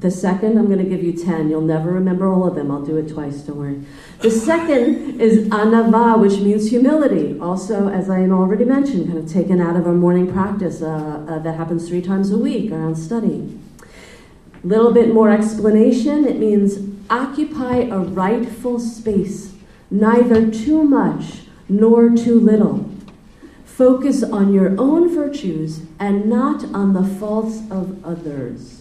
The 0.00 0.10
second, 0.10 0.56
I'm 0.56 0.64
going 0.64 0.78
to 0.78 0.84
give 0.84 1.02
you 1.02 1.12
10. 1.12 1.50
You'll 1.50 1.60
never 1.60 1.92
remember 1.92 2.26
all 2.26 2.48
of 2.48 2.54
them. 2.54 2.70
I'll 2.70 2.80
do 2.80 2.96
it 2.96 3.10
twice, 3.10 3.42
don't 3.42 3.58
worry. 3.58 3.82
The 4.20 4.30
second 4.30 5.20
is 5.20 5.46
anava, 5.48 6.18
which 6.18 6.40
means 6.40 6.70
humility. 6.70 7.38
Also, 7.38 7.88
as 7.90 8.08
I 8.08 8.22
already 8.22 8.64
mentioned, 8.64 9.08
kind 9.08 9.18
of 9.18 9.30
taken 9.30 9.60
out 9.60 9.76
of 9.76 9.86
our 9.86 9.92
morning 9.92 10.32
practice 10.32 10.80
uh, 10.80 11.22
uh, 11.28 11.38
that 11.40 11.54
happens 11.54 11.86
three 11.86 12.00
times 12.00 12.30
a 12.30 12.38
week 12.38 12.72
around 12.72 12.96
study. 12.96 13.58
A 14.64 14.66
Little 14.66 14.90
bit 14.90 15.12
more 15.12 15.28
explanation. 15.28 16.26
It 16.26 16.38
means 16.38 16.78
occupy 17.10 17.80
a 17.80 17.98
rightful 17.98 18.80
space, 18.80 19.52
neither 19.90 20.50
too 20.50 20.82
much 20.82 21.42
nor 21.68 22.08
too 22.08 22.40
little. 22.40 22.90
Focus 23.66 24.22
on 24.22 24.54
your 24.54 24.74
own 24.80 25.14
virtues 25.14 25.82
and 25.98 26.24
not 26.24 26.64
on 26.74 26.94
the 26.94 27.04
faults 27.04 27.60
of 27.70 28.02
others 28.02 28.79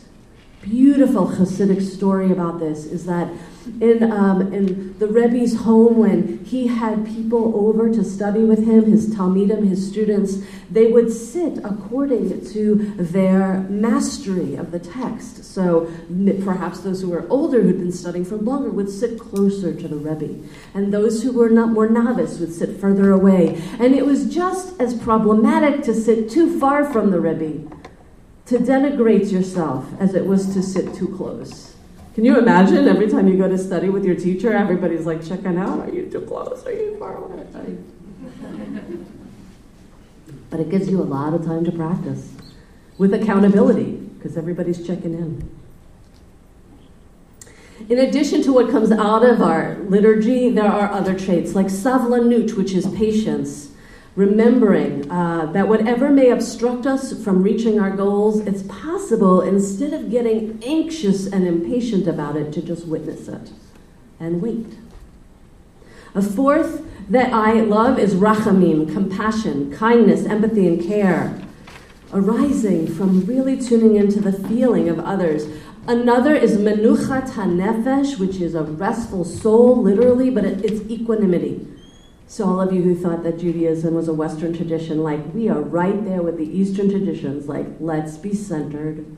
beautiful 0.61 1.27
Hasidic 1.27 1.81
story 1.81 2.31
about 2.31 2.59
this 2.59 2.85
is 2.85 3.05
that 3.05 3.31
in, 3.79 4.11
um, 4.11 4.53
in 4.53 4.97
the 4.97 5.07
Rebbe's 5.07 5.61
home, 5.61 5.97
when 5.97 6.43
he 6.43 6.67
had 6.67 7.05
people 7.05 7.53
over 7.55 7.89
to 7.93 8.03
study 8.03 8.43
with 8.43 8.65
him, 8.67 8.85
his 8.85 9.13
Talmidim, 9.13 9.67
his 9.67 9.87
students, 9.87 10.37
they 10.71 10.91
would 10.91 11.11
sit 11.11 11.59
according 11.59 12.45
to 12.51 12.75
their 12.97 13.59
mastery 13.69 14.55
of 14.55 14.71
the 14.71 14.79
text. 14.79 15.43
So 15.43 15.91
perhaps 16.43 16.79
those 16.79 17.01
who 17.01 17.09
were 17.09 17.27
older, 17.29 17.61
who'd 17.61 17.77
been 17.77 17.91
studying 17.91 18.25
for 18.25 18.37
longer, 18.37 18.69
would 18.69 18.89
sit 18.89 19.19
closer 19.19 19.73
to 19.73 19.87
the 19.87 19.97
Rebbe. 19.97 20.47
And 20.73 20.93
those 20.93 21.23
who 21.23 21.31
were 21.31 21.49
not 21.49 21.69
more 21.69 21.89
novice 21.89 22.39
would 22.39 22.53
sit 22.53 22.79
further 22.79 23.11
away. 23.11 23.61
And 23.79 23.93
it 23.93 24.05
was 24.05 24.33
just 24.33 24.79
as 24.79 24.97
problematic 24.97 25.83
to 25.83 25.93
sit 25.93 26.29
too 26.29 26.59
far 26.59 26.91
from 26.91 27.11
the 27.11 27.19
Rebbe 27.19 27.69
to 28.49 28.57
denigrate 28.57 29.31
yourself 29.31 29.85
as 29.99 30.15
it 30.15 30.25
was 30.25 30.51
to 30.55 30.63
sit 30.63 30.95
too 30.95 31.07
close. 31.15 31.75
Can 32.15 32.25
you 32.25 32.39
imagine 32.39 32.87
every 32.87 33.07
time 33.07 33.27
you 33.27 33.37
go 33.37 33.47
to 33.47 33.59
study 33.59 33.89
with 33.89 34.03
your 34.03 34.15
teacher, 34.15 34.51
everybody's 34.51 35.05
like 35.05 35.23
checking 35.23 35.55
out, 35.57 35.87
are 35.87 35.93
you 35.93 36.09
too 36.09 36.21
close? 36.21 36.65
Are 36.65 36.73
you 36.73 36.97
far 36.97 37.15
away? 37.15 37.45
but 40.49 40.59
it 40.59 40.69
gives 40.69 40.89
you 40.89 40.99
a 40.99 41.05
lot 41.05 41.35
of 41.35 41.45
time 41.45 41.63
to 41.63 41.71
practice 41.71 42.33
with 42.97 43.13
accountability 43.13 43.91
because 44.17 44.35
everybody's 44.35 44.85
checking 44.85 45.13
in. 45.13 45.47
In 47.87 47.99
addition 47.99 48.41
to 48.43 48.51
what 48.51 48.71
comes 48.71 48.91
out 48.91 49.23
of 49.23 49.43
our 49.43 49.77
liturgy, 49.83 50.49
there 50.49 50.65
are 50.65 50.91
other 50.91 51.17
traits 51.17 51.53
like 51.53 51.67
savlanut, 51.67 52.57
which 52.57 52.73
is 52.73 52.87
patience, 52.95 53.69
remembering 54.15 55.09
uh, 55.11 55.45
that 55.53 55.67
whatever 55.67 56.09
may 56.09 56.29
obstruct 56.29 56.85
us 56.85 57.23
from 57.23 57.43
reaching 57.43 57.79
our 57.79 57.91
goals, 57.91 58.39
it's 58.41 58.63
possible, 58.63 59.41
instead 59.41 59.93
of 59.93 60.09
getting 60.09 60.61
anxious 60.65 61.27
and 61.27 61.47
impatient 61.47 62.07
about 62.07 62.35
it, 62.35 62.51
to 62.53 62.61
just 62.61 62.87
witness 62.87 63.27
it 63.27 63.51
and 64.19 64.41
wait. 64.41 64.77
A 66.15 66.21
fourth 66.21 66.85
that 67.09 67.31
I 67.33 67.53
love 67.53 67.99
is 67.99 68.15
rachamim, 68.15 68.91
compassion, 68.91 69.71
kindness, 69.71 70.25
empathy, 70.25 70.67
and 70.67 70.83
care, 70.83 71.39
arising 72.11 72.87
from 72.87 73.25
really 73.25 73.61
tuning 73.61 73.95
into 73.95 74.19
the 74.19 74.33
feeling 74.33 74.89
of 74.89 74.99
others. 74.99 75.47
Another 75.87 76.35
is 76.35 76.57
menuchat 76.57 77.31
hanefesh, 77.31 78.19
which 78.19 78.37
is 78.37 78.53
a 78.53 78.63
restful 78.63 79.23
soul, 79.23 79.81
literally, 79.81 80.29
but 80.29 80.43
it's 80.43 80.81
equanimity 80.89 81.67
so, 82.31 82.45
all 82.45 82.61
of 82.61 82.71
you 82.71 82.83
who 82.83 82.95
thought 82.95 83.23
that 83.23 83.39
Judaism 83.39 83.95
was 83.95 84.07
a 84.07 84.13
Western 84.13 84.55
tradition, 84.55 85.01
like 85.01 85.33
we 85.33 85.49
are 85.49 85.61
right 85.61 86.05
there 86.05 86.21
with 86.21 86.37
the 86.37 86.45
Eastern 86.45 86.87
traditions, 86.87 87.47
like 87.47 87.65
let's 87.79 88.17
be 88.17 88.35
centered, 88.35 89.17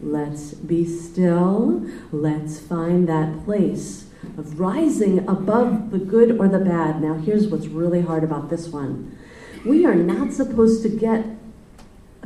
let's 0.00 0.54
be 0.54 0.84
still, 0.84 1.84
let's 2.12 2.60
find 2.60 3.08
that 3.08 3.44
place 3.44 4.06
of 4.38 4.60
rising 4.60 5.28
above 5.28 5.90
the 5.90 5.98
good 5.98 6.38
or 6.38 6.46
the 6.46 6.60
bad. 6.60 7.02
Now, 7.02 7.14
here's 7.14 7.48
what's 7.48 7.66
really 7.66 8.02
hard 8.02 8.22
about 8.22 8.48
this 8.48 8.68
one 8.68 9.18
we 9.66 9.84
are 9.84 9.96
not 9.96 10.32
supposed 10.32 10.84
to 10.84 10.88
get 10.88 11.26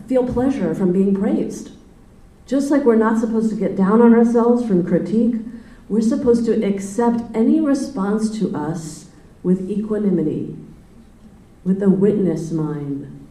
feel 0.06 0.30
pleasure 0.30 0.74
from 0.74 0.92
being 0.92 1.14
praised. 1.14 1.70
Just 2.44 2.70
like 2.70 2.84
we're 2.84 2.96
not 2.96 3.20
supposed 3.20 3.48
to 3.48 3.56
get 3.56 3.74
down 3.74 4.02
on 4.02 4.12
ourselves 4.12 4.66
from 4.66 4.86
critique, 4.86 5.36
we're 5.88 6.02
supposed 6.02 6.44
to 6.44 6.62
accept 6.62 7.22
any 7.34 7.58
response 7.58 8.38
to 8.38 8.54
us 8.54 9.05
with 9.46 9.70
equanimity, 9.70 10.56
with 11.62 11.80
a 11.80 11.88
witness 11.88 12.50
mind. 12.50 13.28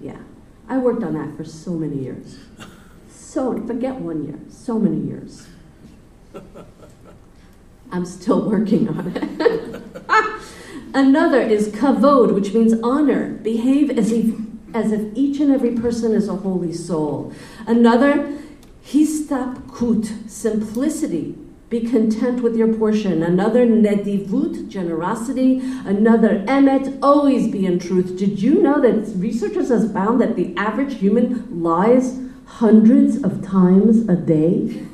Yeah, 0.00 0.16
I 0.66 0.78
worked 0.78 1.02
on 1.02 1.12
that 1.12 1.36
for 1.36 1.44
so 1.44 1.72
many 1.72 1.98
years. 1.98 2.38
So, 3.10 3.60
forget 3.66 3.96
one 3.96 4.24
year, 4.24 4.38
so 4.48 4.78
many 4.78 4.96
years. 4.96 5.46
I'm 7.92 8.06
still 8.06 8.48
working 8.48 8.88
on 8.88 9.12
it. 9.14 9.82
Another 10.94 11.42
is 11.42 11.68
kavod, 11.68 12.32
which 12.32 12.54
means 12.54 12.72
honor. 12.82 13.34
Behave 13.42 13.90
as 13.90 14.10
if, 14.10 14.34
as 14.72 14.90
if 14.90 15.14
each 15.14 15.38
and 15.40 15.52
every 15.52 15.72
person 15.72 16.14
is 16.14 16.28
a 16.28 16.36
holy 16.36 16.72
soul. 16.72 17.34
Another, 17.66 18.38
histapkut, 18.86 20.30
simplicity, 20.30 21.36
be 21.70 21.80
content 21.80 22.42
with 22.42 22.56
your 22.56 22.74
portion. 22.74 23.22
Another 23.22 23.64
nedivut, 23.64 24.68
generosity. 24.68 25.60
Another 25.86 26.40
emet, 26.40 26.98
always 27.00 27.46
be 27.46 27.64
in 27.64 27.78
truth. 27.78 28.18
Did 28.18 28.42
you 28.42 28.60
know 28.60 28.80
that 28.80 29.12
researchers 29.16 29.68
have 29.68 29.92
found 29.92 30.20
that 30.20 30.34
the 30.34 30.52
average 30.56 30.98
human 30.98 31.62
lies 31.62 32.18
hundreds 32.44 33.22
of 33.22 33.46
times 33.46 34.08
a 34.08 34.16
day? 34.16 34.84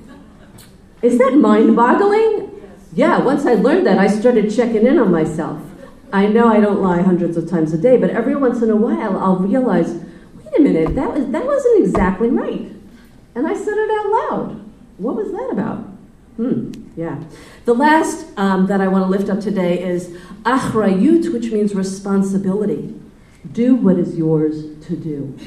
Is 1.01 1.17
that 1.17 1.35
mind-boggling? 1.35 2.51
Yeah, 2.93 3.21
once 3.21 3.47
I 3.47 3.55
learned 3.55 3.87
that, 3.87 3.97
I 3.97 4.07
started 4.07 4.55
checking 4.55 4.87
in 4.87 4.99
on 4.99 5.11
myself. 5.11 5.63
I 6.13 6.27
know 6.27 6.47
I 6.49 6.61
don't 6.61 6.83
lie 6.83 7.01
hundreds 7.01 7.39
of 7.39 7.49
times 7.49 7.73
a 7.73 7.79
day, 7.79 7.97
but 7.97 8.11
every 8.11 8.37
once 8.37 8.61
in 8.61 8.69
a 8.69 8.77
while 8.77 9.19
I'll 9.19 9.37
realize, 9.37 9.95
wait 9.95 10.59
a 10.59 10.61
minute, 10.61 10.95
that 10.95 11.13
was 11.13 11.27
that 11.31 11.45
wasn't 11.45 11.81
exactly 11.81 12.29
right. 12.29 12.71
And 13.35 13.47
I 13.47 13.55
said 13.55 13.77
it 13.77 13.91
out 13.91 14.31
loud. 14.31 14.73
What 14.99 15.17
was 15.17 15.33
that 15.33 15.51
about? 15.51 15.96
Hmm, 16.37 16.71
yeah. 16.97 17.23
The 17.65 17.75
last 17.75 18.27
um, 18.37 18.67
that 18.67 18.81
I 18.81 18.89
want 18.89 19.05
to 19.05 19.09
lift 19.09 19.31
up 19.31 19.41
today 19.41 19.83
is 19.83 20.09
achrayut, 20.43 21.33
which 21.33 21.51
means 21.51 21.75
responsibility. 21.75 22.95
Do 23.51 23.75
what 23.75 23.99
is 23.99 24.17
yours 24.17 24.77
to 24.87 24.97
do. 24.97 25.39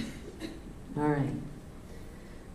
All 0.97 1.09
right. 1.09 1.33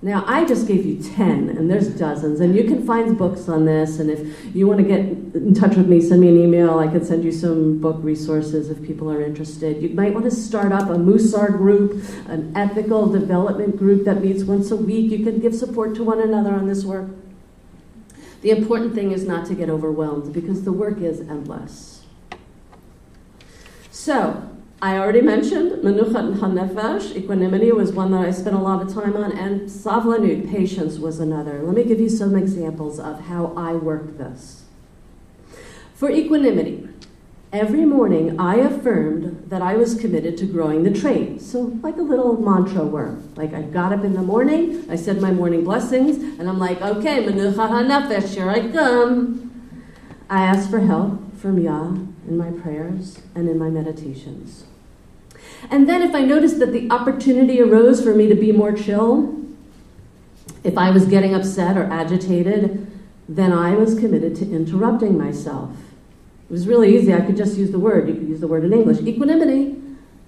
Now, 0.03 0.23
I 0.27 0.45
just 0.45 0.69
gave 0.69 0.85
you 0.85 1.03
10, 1.03 1.49
and 1.49 1.71
there's 1.71 1.89
dozens, 1.89 2.41
and 2.41 2.55
you 2.55 2.65
can 2.65 2.87
find 2.87 3.17
books 3.17 3.49
on 3.49 3.65
this. 3.65 4.01
And 4.01 4.11
if 4.11 4.55
you 4.55 4.67
want 4.67 4.81
to 4.81 4.85
get 4.85 5.01
in 5.01 5.55
touch 5.55 5.77
with 5.77 5.89
me, 5.89 5.99
send 6.03 6.21
me 6.21 6.29
an 6.29 6.37
email. 6.37 6.79
I 6.79 6.89
can 6.89 7.03
send 7.03 7.25
you 7.25 7.33
some 7.33 7.79
book 7.81 7.97
resources 8.01 8.69
if 8.69 8.83
people 8.83 9.11
are 9.11 9.23
interested. 9.23 9.81
You 9.81 9.91
might 9.91 10.13
want 10.13 10.27
to 10.27 10.31
start 10.31 10.73
up 10.73 10.91
a 10.91 10.97
Musar 10.97 11.57
group, 11.57 12.05
an 12.29 12.53
ethical 12.55 13.07
development 13.07 13.79
group 13.79 14.05
that 14.05 14.23
meets 14.23 14.43
once 14.43 14.71
a 14.71 14.77
week. 14.77 15.11
You 15.11 15.25
can 15.25 15.39
give 15.39 15.55
support 15.55 15.95
to 15.95 16.05
one 16.05 16.21
another 16.21 16.53
on 16.53 16.67
this 16.67 16.85
work. 16.85 17.09
The 18.45 18.51
important 18.51 18.95
thing 18.95 19.11
is 19.11 19.27
not 19.27 19.47
to 19.47 19.55
get 19.55 19.71
overwhelmed 19.71 20.35
because 20.35 20.65
the 20.65 20.73
work 20.73 21.01
is 21.01 21.21
endless. 21.21 22.05
So, 23.91 24.51
I 24.83 24.99
already 24.99 25.23
mentioned 25.23 25.83
Menuchat 25.83 26.41
HaNefesh, 26.41 27.17
equanimity 27.17 27.73
was 27.73 27.93
one 27.93 28.11
that 28.11 28.21
I 28.21 28.31
spent 28.33 28.55
a 28.55 28.59
lot 28.59 28.83
of 28.83 28.93
time 28.93 29.17
on, 29.17 29.33
and 29.33 29.63
Savlanut, 29.63 30.51
patience, 30.51 30.99
was 30.99 31.21
another. 31.21 31.63
Let 31.63 31.75
me 31.75 31.85
give 31.85 31.99
you 31.99 32.11
some 32.11 32.37
examples 32.37 33.01
of 33.01 33.19
how 33.19 33.55
I 33.57 33.73
work 33.77 34.19
this. 34.19 34.65
For 35.95 36.11
equanimity, 36.11 36.87
every 37.55 37.85
morning 37.85 38.39
I 38.41 38.57
affirmed 38.57 39.49
that 39.49 39.63
I 39.63 39.77
was 39.77 39.95
committed 39.95 40.37
to 40.39 40.47
growing 40.47 40.83
the 40.83 40.91
trait. 40.91 41.41
So, 41.41 41.61
like 41.83 41.97
a 41.97 42.03
little 42.03 42.37
mantra 42.37 42.85
word. 42.85 43.39
Like 43.39 43.55
I 43.55 43.63
got 43.63 43.93
up 43.93 44.03
in 44.03 44.15
the 44.15 44.23
morning, 44.23 44.85
I 44.91 44.97
said 44.97 45.21
my 45.21 45.31
morning 45.31 45.63
blessings, 45.63 46.17
and 46.41 46.49
I'm 46.49 46.59
like, 46.59 46.83
okay, 46.83 47.25
Menuchat 47.25 47.55
HaNefesh, 47.55 48.35
here 48.35 48.51
I 48.51 48.69
come. 48.73 49.53
I 50.29 50.45
asked 50.45 50.69
for 50.69 50.81
help 50.81 51.37
from 51.37 51.61
Yah 51.61 51.91
in 52.27 52.37
my 52.37 52.51
prayers 52.51 53.21
and 53.37 53.49
in 53.49 53.57
my 53.57 53.71
meditations. 53.71 54.65
And 55.71 55.89
then 55.89 56.03
if 56.03 56.13
I 56.13 56.23
noticed 56.23 56.59
that 56.59 56.73
the 56.73 56.91
opportunity 56.91 57.61
arose 57.61 58.03
for 58.03 58.17
me 58.17 58.27
to 58.27 58.35
be 58.35 58.51
more 58.51 58.73
chill, 58.73 59.33
if 60.65 60.77
I 60.77 60.91
was 60.91 61.07
getting 61.07 61.35
upset 61.35 61.77
or 61.77 61.85
agitated, 61.85 62.91
then 63.29 63.53
I 63.53 63.77
was 63.77 63.99
committed 63.99 64.35
to 64.37 64.51
interrupting 64.51 65.17
myself. 65.17 65.71
It 66.49 66.53
was 66.53 66.69
really 66.69 66.97
easy. 66.97 67.15
I 67.15 67.21
could 67.21 67.37
just 67.37 67.57
use 67.57 67.71
the 67.71 67.79
word. 67.79 68.09
You 68.09 68.15
could 68.15 68.29
use 68.29 68.41
the 68.41 68.49
word 68.49 68.65
in 68.65 68.73
English. 68.73 69.01
Equanimity, 69.01 69.81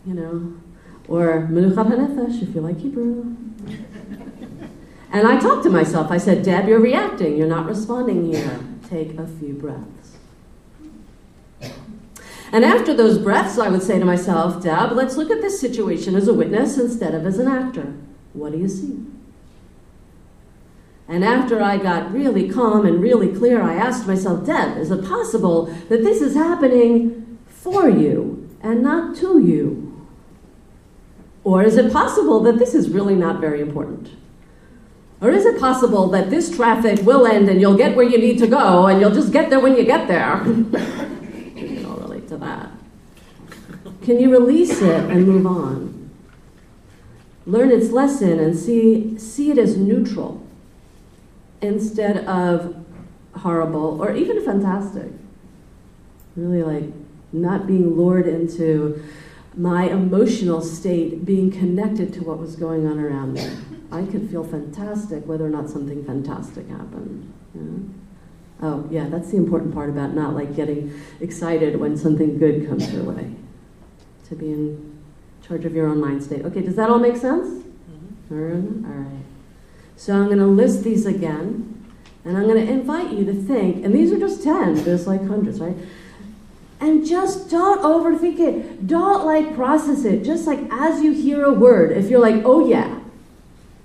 you 0.06 0.14
know, 0.14 0.54
or 1.08 1.46
menuchat 1.50 1.86
hanefesh 1.86 2.42
if 2.42 2.54
you 2.54 2.60
like 2.60 2.78
Hebrew. 2.78 3.36
and 5.12 5.26
I 5.26 5.38
talked 5.38 5.62
to 5.64 5.70
myself. 5.70 6.10
I 6.10 6.16
said, 6.16 6.42
Deb, 6.42 6.68
you're 6.68 6.80
reacting. 6.80 7.36
You're 7.36 7.48
not 7.48 7.66
responding 7.66 8.32
here. 8.32 8.60
Take 8.88 9.18
a 9.18 9.26
few 9.26 9.52
breaths. 9.52 10.16
And 12.52 12.64
after 12.64 12.94
those 12.94 13.18
breaths, 13.18 13.58
I 13.58 13.68
would 13.68 13.82
say 13.82 13.98
to 13.98 14.04
myself, 14.04 14.62
Deb, 14.62 14.92
let's 14.92 15.16
look 15.16 15.30
at 15.30 15.42
this 15.42 15.60
situation 15.60 16.14
as 16.14 16.28
a 16.28 16.34
witness 16.34 16.78
instead 16.78 17.14
of 17.14 17.26
as 17.26 17.38
an 17.38 17.48
actor. 17.48 17.94
What 18.32 18.52
do 18.52 18.58
you 18.58 18.68
see? 18.68 19.04
And 21.08 21.24
after 21.24 21.62
I 21.62 21.76
got 21.76 22.12
really 22.12 22.48
calm 22.48 22.84
and 22.84 23.00
really 23.00 23.32
clear, 23.32 23.62
I 23.62 23.74
asked 23.74 24.06
myself, 24.06 24.44
Deb, 24.44 24.76
is 24.78 24.90
it 24.90 25.04
possible 25.04 25.66
that 25.88 26.02
this 26.02 26.20
is 26.20 26.34
happening 26.34 27.38
for 27.46 27.88
you 27.88 28.48
and 28.60 28.82
not 28.82 29.16
to 29.18 29.38
you? 29.38 30.06
Or 31.44 31.62
is 31.62 31.76
it 31.76 31.92
possible 31.92 32.40
that 32.40 32.58
this 32.58 32.74
is 32.74 32.90
really 32.90 33.14
not 33.14 33.40
very 33.40 33.60
important? 33.60 34.10
Or 35.20 35.30
is 35.30 35.46
it 35.46 35.60
possible 35.60 36.08
that 36.08 36.28
this 36.28 36.54
traffic 36.54 37.00
will 37.02 37.26
end 37.26 37.48
and 37.48 37.60
you'll 37.60 37.76
get 37.76 37.96
where 37.96 38.06
you 38.06 38.18
need 38.18 38.38
to 38.38 38.46
go 38.46 38.86
and 38.86 39.00
you'll 39.00 39.14
just 39.14 39.32
get 39.32 39.48
there 39.48 39.60
when 39.60 39.76
you 39.76 39.84
get 39.84 40.08
there? 40.08 40.44
to 42.28 42.36
that? 42.38 42.70
Can 44.02 44.20
you 44.20 44.30
release 44.30 44.80
it 44.82 45.10
and 45.10 45.26
move 45.26 45.46
on? 45.46 46.10
Learn 47.46 47.70
its 47.70 47.90
lesson 47.90 48.38
and 48.38 48.56
see, 48.56 49.18
see 49.18 49.50
it 49.50 49.58
as 49.58 49.76
neutral 49.76 50.45
instead 51.60 52.24
of 52.26 52.84
horrible 53.34 54.00
or 54.00 54.14
even 54.14 54.44
fantastic. 54.44 55.10
Really 56.36 56.62
like 56.62 56.92
not 57.32 57.66
being 57.66 57.96
lured 57.96 58.26
into 58.26 59.02
my 59.54 59.88
emotional 59.88 60.60
state 60.60 61.24
being 61.24 61.50
connected 61.50 62.12
to 62.12 62.22
what 62.22 62.38
was 62.38 62.56
going 62.56 62.86
on 62.86 62.98
around 62.98 63.34
me. 63.34 63.48
I 63.90 64.02
could 64.04 64.28
feel 64.30 64.44
fantastic 64.44 65.26
whether 65.26 65.46
or 65.46 65.50
not 65.50 65.70
something 65.70 66.04
fantastic 66.04 66.68
happened. 66.68 67.32
Oh, 68.62 68.86
yeah, 68.90 69.08
that's 69.08 69.30
the 69.30 69.36
important 69.36 69.74
part 69.74 69.90
about 69.90 70.14
not 70.14 70.34
like 70.34 70.56
getting 70.56 70.98
excited 71.20 71.78
when 71.78 71.96
something 71.96 72.38
good 72.38 72.66
comes 72.66 72.92
your 72.92 73.04
way. 73.04 73.32
To 74.28 74.34
be 74.34 74.50
in 74.50 74.98
charge 75.46 75.64
of 75.64 75.74
your 75.74 75.86
own 75.86 76.00
mind 76.00 76.22
state. 76.22 76.44
Okay, 76.44 76.62
does 76.62 76.76
that 76.76 76.90
all 76.90 76.98
make 76.98 77.16
sense? 77.16 77.64
Mm-hmm. 78.30 78.84
All 78.86 78.92
right. 78.92 79.25
So 79.96 80.14
I'm 80.14 80.26
going 80.26 80.38
to 80.38 80.46
list 80.46 80.84
these 80.84 81.06
again, 81.06 81.84
and 82.24 82.36
I'm 82.36 82.44
going 82.44 82.64
to 82.64 82.72
invite 82.72 83.12
you 83.12 83.24
to 83.24 83.32
think, 83.32 83.84
and 83.84 83.94
these 83.94 84.12
are 84.12 84.18
just 84.18 84.42
10, 84.42 84.84
there's 84.84 85.06
like 85.06 85.26
hundreds, 85.26 85.58
right? 85.60 85.76
And 86.78 87.06
just 87.06 87.48
don't 87.48 87.80
overthink 87.80 88.38
it. 88.38 88.86
Don't 88.86 89.24
like 89.24 89.54
process 89.54 90.04
it. 90.04 90.22
Just 90.22 90.46
like 90.46 90.60
as 90.70 91.02
you 91.02 91.12
hear 91.12 91.44
a 91.44 91.52
word, 91.52 91.96
if 91.96 92.10
you're 92.10 92.20
like, 92.20 92.42
oh 92.44 92.68
yeah, 92.68 93.00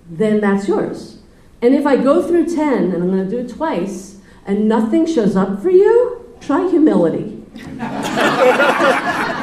then 0.09 0.41
that's 0.41 0.67
yours. 0.67 1.19
And 1.61 1.73
if 1.73 1.85
I 1.85 1.95
go 1.95 2.27
through 2.27 2.53
10, 2.53 2.91
and 2.91 2.95
I'm 2.95 3.09
going 3.09 3.23
to 3.23 3.29
do 3.29 3.39
it 3.39 3.49
twice, 3.55 4.17
and 4.45 4.67
nothing 4.67 5.05
shows 5.05 5.35
up 5.35 5.61
for 5.61 5.69
you, 5.69 6.35
try 6.41 6.69
humility. 6.69 7.45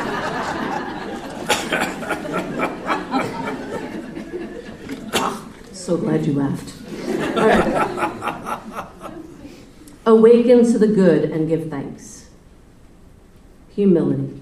so 5.88 5.96
glad 5.96 6.26
you 6.26 6.34
laughed. 6.34 6.74
All 7.34 7.48
right. 7.48 8.88
Awaken 10.04 10.70
to 10.70 10.78
the 10.78 10.86
good 10.86 11.30
and 11.30 11.48
give 11.48 11.70
thanks. 11.70 12.28
Humility. 13.74 14.38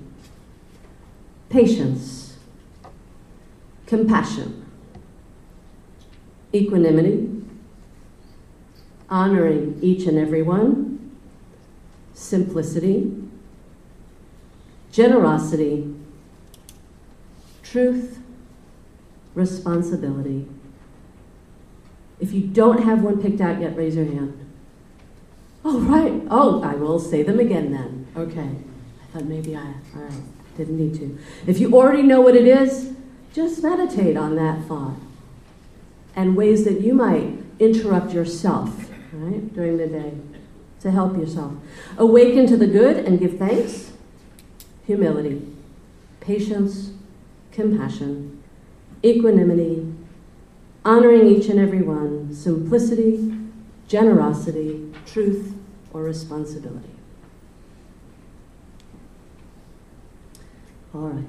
Patience. 1.48 2.36
Compassion. 3.86 4.66
Equanimity 6.52 7.44
honoring 9.08 9.78
each 9.80 10.08
and 10.08 10.18
every 10.18 10.42
one, 10.42 11.16
simplicity, 12.12 13.14
generosity, 14.90 15.94
truth, 17.62 18.18
responsibility. 19.36 20.48
If 22.18 22.32
you 22.32 22.42
don't 22.42 22.84
have 22.84 23.02
one 23.02 23.20
picked 23.20 23.40
out 23.40 23.60
yet, 23.60 23.76
raise 23.76 23.96
your 23.96 24.06
hand. 24.06 24.38
Oh, 25.64 25.80
right. 25.80 26.22
Oh, 26.30 26.62
I 26.62 26.74
will 26.74 26.98
say 26.98 27.22
them 27.22 27.40
again 27.40 27.72
then. 27.72 28.06
Okay. 28.16 28.48
I 29.02 29.12
thought 29.12 29.24
maybe 29.24 29.56
I, 29.56 29.74
all 29.94 30.02
right, 30.02 30.22
didn't 30.56 30.78
need 30.78 30.94
to. 31.00 31.18
If 31.46 31.58
you 31.58 31.74
already 31.74 32.02
know 32.02 32.20
what 32.20 32.36
it 32.36 32.46
is, 32.46 32.92
just 33.32 33.62
meditate 33.62 34.16
on 34.16 34.36
that 34.36 34.64
thought 34.66 34.96
and 36.14 36.36
ways 36.36 36.64
that 36.64 36.80
you 36.80 36.94
might 36.94 37.38
interrupt 37.58 38.12
yourself 38.12 38.90
right, 39.12 39.52
during 39.54 39.76
the 39.76 39.86
day 39.86 40.12
to 40.80 40.90
help 40.90 41.16
yourself. 41.16 41.52
Awaken 41.98 42.46
to 42.46 42.56
the 42.56 42.66
good 42.66 43.04
and 43.04 43.18
give 43.18 43.38
thanks. 43.38 43.92
Humility, 44.86 45.46
patience, 46.20 46.92
compassion, 47.50 48.42
equanimity, 49.02 49.92
honoring 50.86 51.26
each 51.26 51.48
and 51.48 51.58
every 51.58 51.82
one, 51.82 52.32
simplicity, 52.32 53.36
generosity, 53.88 54.92
truth, 55.04 55.54
or 55.92 56.02
responsibility. 56.02 56.90
All 60.94 61.08
right. 61.08 61.24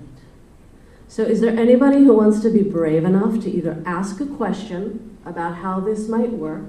So, 1.08 1.24
is 1.24 1.42
there 1.42 1.58
anybody 1.58 2.04
who 2.04 2.14
wants 2.14 2.42
to 2.42 2.52
be 2.52 2.62
brave 2.62 3.04
enough 3.04 3.42
to 3.42 3.50
either 3.50 3.82
ask 3.86 4.22
a 4.22 4.26
question 4.26 5.18
about 5.26 5.56
how 5.56 5.80
this 5.80 6.08
might 6.08 6.30
work 6.30 6.66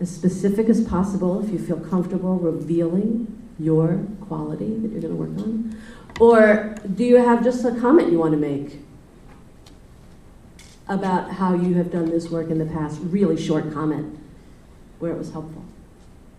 as 0.00 0.14
specific 0.14 0.68
as 0.68 0.82
possible 0.82 1.42
if 1.42 1.50
you 1.50 1.58
feel 1.58 1.80
comfortable 1.80 2.36
revealing 2.36 3.26
your 3.58 4.04
quality 4.20 4.76
that 4.78 4.92
you're 4.92 5.00
going 5.00 5.14
to 5.14 5.14
work 5.14 5.38
on? 5.38 5.76
Or 6.20 6.74
do 6.94 7.04
you 7.04 7.16
have 7.16 7.42
just 7.42 7.64
a 7.64 7.74
comment 7.80 8.12
you 8.12 8.18
want 8.18 8.32
to 8.32 8.38
make 8.38 8.80
about 10.90 11.30
how 11.30 11.54
you 11.54 11.74
have 11.74 11.90
done 11.90 12.10
this 12.10 12.28
work 12.28 12.50
in 12.50 12.58
the 12.58 12.66
past? 12.66 12.98
Really 13.00 13.40
short 13.40 13.72
comment 13.72 14.18
where 14.98 15.12
it 15.12 15.18
was 15.18 15.32
helpful. 15.32 15.64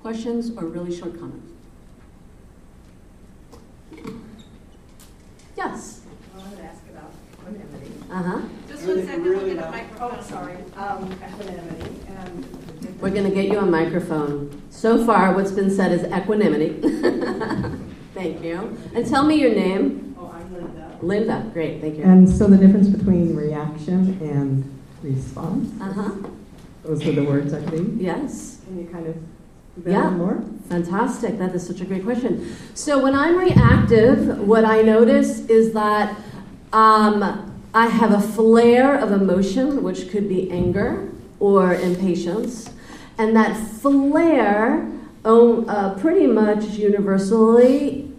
Questions 0.02 0.52
or 0.58 0.66
really 0.66 0.96
short 0.96 1.18
comments? 1.18 1.48
Yes. 5.56 6.02
I 6.36 6.38
wanted 6.40 6.58
to 6.58 6.64
ask 6.64 6.82
about 6.90 7.12
equanimity. 7.34 7.92
Uh 8.12 8.24
huh. 8.24 8.42
Just 8.68 8.88
one 8.88 9.06
second, 9.06 9.24
we'll 9.24 9.46
get 9.46 9.66
a 9.66 9.72
microphone. 9.72 10.16
Oh, 10.18 10.22
sorry. 10.22 10.58
Um, 10.76 11.12
equanimity. 11.14 11.96
And 12.10 13.02
we're 13.02 13.10
going 13.10 13.30
to 13.30 13.32
get 13.32 13.46
you 13.46 13.60
a 13.60 13.66
microphone. 13.66 14.62
So 14.70 15.06
far, 15.06 15.34
what's 15.34 15.52
been 15.52 15.70
said 15.70 15.92
is 15.92 16.04
equanimity. 16.12 16.80
thank 18.14 18.44
you. 18.44 18.78
And 18.94 19.08
tell 19.08 19.24
me 19.24 19.36
your 19.36 19.52
name. 19.52 20.16
Oh, 20.20 20.32
I'm 20.34 20.54
Linda. 20.54 20.98
Linda, 21.02 21.50
great, 21.54 21.80
thank 21.80 21.98
you. 21.98 22.04
And 22.04 22.28
so 22.30 22.48
the 22.48 22.58
difference 22.58 22.90
between 22.90 23.36
reaction 23.36 23.61
and 23.61 23.61
response? 25.04 25.70
Uh 25.82 25.94
huh. 25.94 26.12
Those 26.84 27.06
were 27.06 27.12
the 27.12 27.24
words, 27.24 27.54
I 27.54 27.62
think. 27.62 28.02
Yes. 28.02 28.60
Can 28.66 28.80
you 28.80 28.88
kind 28.88 29.08
of 29.08 29.16
Yeah. 29.86 30.10
more? 30.10 30.44
Fantastic. 30.68 31.38
That 31.38 31.54
is 31.54 31.66
such 31.66 31.82
a 31.82 31.86
great 31.86 32.04
question. 32.04 32.56
So 32.74 33.02
when 33.02 33.16
I'm 33.16 33.38
reactive, 33.38 34.40
what 34.40 34.66
I 34.66 34.82
notice 34.82 35.46
is 35.48 35.74
that 35.74 36.16
um, 36.74 37.54
I 37.74 37.88
have 37.88 38.12
a 38.12 38.22
flare 38.22 38.98
of 38.98 39.12
emotion, 39.12 39.84
which 39.84 40.10
could 40.10 40.28
be 40.28 40.50
anger 40.52 41.10
or 41.40 41.76
impatience, 41.76 42.70
and 43.18 43.36
that 43.36 43.56
flare 43.56 44.88
oh, 45.24 45.66
uh, 45.66 45.98
pretty 46.00 46.28
much 46.28 46.64
universally 46.66 48.11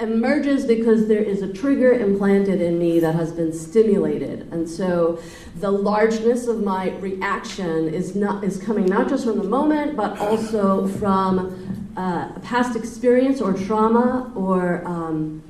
emerges 0.00 0.64
because 0.64 1.08
there 1.08 1.22
is 1.22 1.42
a 1.42 1.52
trigger 1.52 1.92
implanted 1.92 2.60
in 2.60 2.78
me 2.78 3.00
that 3.00 3.14
has 3.14 3.32
been 3.32 3.52
stimulated. 3.52 4.52
And 4.52 4.68
so 4.68 5.20
the 5.56 5.70
largeness 5.70 6.46
of 6.46 6.62
my 6.62 6.90
reaction 6.98 7.92
is 7.92 8.14
not 8.14 8.44
is 8.44 8.58
coming 8.62 8.86
not 8.86 9.08
just 9.08 9.24
from 9.24 9.38
the 9.38 9.44
moment 9.44 9.96
but 9.96 10.18
also 10.18 10.86
from 10.86 11.92
uh, 11.96 12.32
a 12.36 12.40
past 12.40 12.76
experience 12.76 13.40
or 13.40 13.52
trauma 13.52 14.32
or 14.36 14.86
um, 14.86 15.42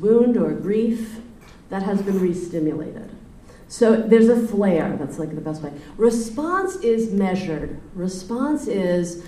wound 0.00 0.36
or 0.36 0.52
grief 0.52 1.20
that 1.70 1.82
has 1.82 2.02
been 2.02 2.20
re-stimulated. 2.20 3.10
So 3.68 3.96
there's 3.96 4.28
a 4.28 4.46
flare 4.48 4.94
that's 4.98 5.18
like 5.18 5.34
the 5.34 5.40
best 5.40 5.62
way. 5.62 5.72
Response 5.96 6.76
is 6.76 7.10
measured. 7.10 7.80
Response 7.94 8.66
is 8.66 9.24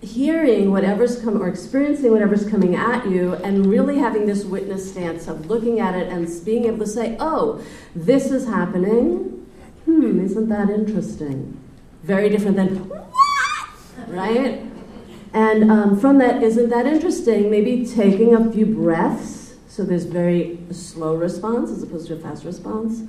hearing 0.00 0.70
whatever's 0.70 1.20
coming 1.20 1.42
or 1.42 1.48
experiencing 1.48 2.10
whatever's 2.10 2.48
coming 2.48 2.74
at 2.74 3.06
you 3.06 3.34
and 3.34 3.66
really 3.66 3.98
having 3.98 4.26
this 4.26 4.44
witness 4.44 4.90
stance 4.90 5.28
of 5.28 5.46
looking 5.46 5.78
at 5.78 5.94
it 5.94 6.10
and 6.10 6.28
being 6.44 6.64
able 6.64 6.78
to 6.78 6.86
say, 6.86 7.16
oh, 7.20 7.62
this 7.94 8.30
is 8.30 8.46
happening. 8.46 9.46
Hmm, 9.84 10.24
isn't 10.24 10.48
that 10.48 10.70
interesting? 10.70 11.58
Very 12.02 12.30
different 12.30 12.56
than, 12.56 12.88
what? 12.88 13.10
Right? 14.08 14.62
And 15.34 15.70
um, 15.70 16.00
from 16.00 16.18
that, 16.18 16.42
isn't 16.42 16.70
that 16.70 16.86
interesting? 16.86 17.50
Maybe 17.50 17.84
taking 17.84 18.34
a 18.34 18.50
few 18.50 18.66
breaths. 18.66 19.56
So 19.68 19.84
there's 19.84 20.04
very 20.04 20.58
slow 20.72 21.14
response 21.14 21.70
as 21.70 21.82
opposed 21.82 22.08
to 22.08 22.14
a 22.14 22.18
fast 22.18 22.44
response. 22.44 23.02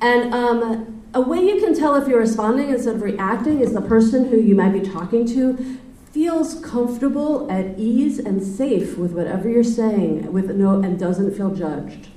And 0.00 0.32
um, 0.32 1.02
a 1.12 1.20
way 1.20 1.40
you 1.40 1.60
can 1.60 1.74
tell 1.74 1.96
if 1.96 2.08
you're 2.08 2.20
responding 2.20 2.70
instead 2.70 2.94
of 2.94 3.02
reacting 3.02 3.60
is 3.60 3.74
the 3.74 3.82
person 3.82 4.28
who 4.28 4.40
you 4.40 4.54
might 4.54 4.72
be 4.72 4.80
talking 4.80 5.26
to 5.26 5.78
feels 6.12 6.60
comfortable, 6.60 7.50
at 7.50 7.78
ease, 7.78 8.18
and 8.18 8.42
safe 8.42 8.98
with 8.98 9.12
whatever 9.12 9.48
you're 9.48 9.62
saying, 9.62 10.32
with 10.32 10.50
no, 10.50 10.80
and 10.80 10.98
doesn't 10.98 11.34
feel 11.36 11.54
judged. 11.54 12.08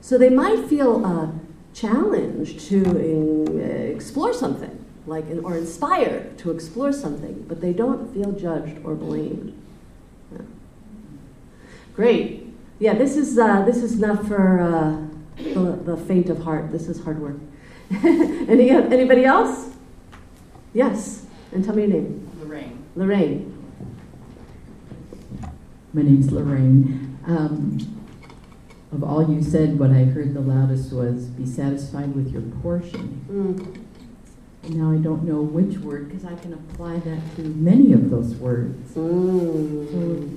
So 0.00 0.16
they 0.16 0.30
might 0.30 0.66
feel 0.68 1.04
uh, 1.04 1.30
challenged 1.74 2.60
to 2.68 2.82
uh, 3.48 3.94
explore 3.94 4.32
something, 4.32 4.84
like 5.06 5.24
or 5.42 5.56
inspired 5.56 6.38
to 6.38 6.50
explore 6.50 6.92
something, 6.92 7.44
but 7.48 7.60
they 7.60 7.72
don't 7.72 8.12
feel 8.14 8.32
judged 8.32 8.78
or 8.84 8.94
blamed. 8.94 9.60
Yeah. 10.32 10.42
Great. 11.94 12.46
Yeah, 12.78 12.94
this 12.94 13.16
is 13.16 13.38
uh, 13.38 13.62
this 13.62 13.82
is 13.82 13.98
not 13.98 14.26
for 14.26 14.60
uh, 14.60 15.42
the, 15.42 15.78
the 15.84 15.96
faint 15.96 16.30
of 16.30 16.42
heart. 16.42 16.72
This 16.72 16.88
is 16.88 17.02
hard 17.02 17.20
work. 17.20 17.36
Any, 17.90 18.70
anybody 18.70 19.24
else? 19.24 19.70
Yes. 20.72 21.26
And 21.52 21.64
tell 21.64 21.74
me 21.74 21.82
your 21.82 21.90
name. 21.90 22.29
Lorraine. 22.96 23.56
My 25.92 26.02
name's 26.02 26.30
Lorraine. 26.30 27.18
Um, 27.26 27.78
of 28.92 29.04
all 29.04 29.28
you 29.32 29.42
said, 29.42 29.78
what 29.78 29.90
I 29.90 30.04
heard 30.04 30.34
the 30.34 30.40
loudest 30.40 30.92
was 30.92 31.26
be 31.26 31.46
satisfied 31.46 32.14
with 32.14 32.32
your 32.32 32.42
portion. 32.62 33.24
Mm. 33.30 33.84
And 34.64 34.76
now 34.76 34.90
I 34.92 34.96
don't 34.98 35.24
know 35.24 35.40
which 35.40 35.78
word 35.78 36.08
because 36.08 36.24
I 36.24 36.34
can 36.36 36.52
apply 36.52 36.98
that 36.98 37.36
to 37.36 37.42
many 37.42 37.92
of 37.92 38.10
those 38.10 38.34
words. 38.34 38.90
Mm. 38.92 38.94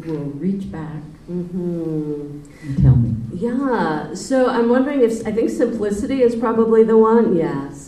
So 0.05 0.11
we'll 0.11 0.19
reach 0.31 0.71
back 0.71 1.01
Mm-hmm. 1.31 2.41
and 2.63 2.81
tell 2.81 2.97
me. 2.97 3.15
Yeah. 3.33 4.13
So 4.13 4.49
I'm 4.49 4.67
wondering 4.67 4.99
if 5.01 5.25
I 5.25 5.31
think 5.31 5.49
simplicity 5.49 6.21
is 6.21 6.35
probably 6.35 6.83
the 6.83 6.97
one. 6.97 7.37
Yeah, 7.37 7.69
That's 7.69 7.87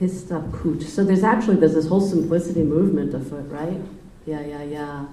I 0.00 0.52
simplicity. 0.52 0.82
So 0.84 1.04
there's 1.04 1.24
actually 1.24 1.56
there's 1.56 1.74
this 1.74 1.88
whole 1.88 2.00
simplicity 2.00 2.62
movement 2.62 3.14
afoot, 3.14 3.50
right? 3.50 3.80
Yeah, 4.26 4.40
yeah, 4.40 4.62
yeah. 4.62 5.06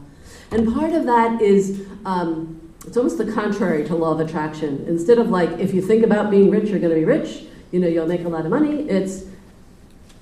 And 0.51 0.73
part 0.73 0.93
of 0.93 1.05
that 1.05 1.41
is 1.41 1.87
um, 2.05 2.61
it's 2.85 2.97
almost 2.97 3.17
the 3.17 3.31
contrary 3.31 3.83
to 3.85 3.95
law 3.95 4.11
of 4.11 4.19
attraction. 4.19 4.85
Instead 4.87 5.17
of 5.17 5.29
like 5.29 5.49
if 5.59 5.73
you 5.73 5.81
think 5.81 6.03
about 6.03 6.29
being 6.29 6.51
rich, 6.51 6.69
you're 6.69 6.79
going 6.79 6.93
to 6.93 6.99
be 6.99 7.05
rich. 7.05 7.45
You 7.71 7.79
know, 7.79 7.87
you'll 7.87 8.07
make 8.07 8.25
a 8.25 8.29
lot 8.29 8.45
of 8.45 8.51
money. 8.51 8.87
It's 8.87 9.23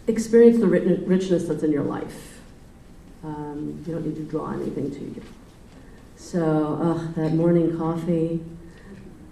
experience 0.07 0.59
the 0.59 0.67
richness 0.67 1.45
that's 1.45 1.63
in 1.63 1.71
your 1.71 1.83
life. 1.83 2.39
Um, 3.23 3.83
you 3.85 3.93
don't 3.93 4.05
need 4.05 4.15
to 4.15 4.23
draw 4.23 4.51
anything 4.51 4.91
to 4.91 4.99
you. 4.99 5.21
So 6.15 7.09
that 7.15 7.33
morning 7.33 7.77
coffee, 7.77 8.43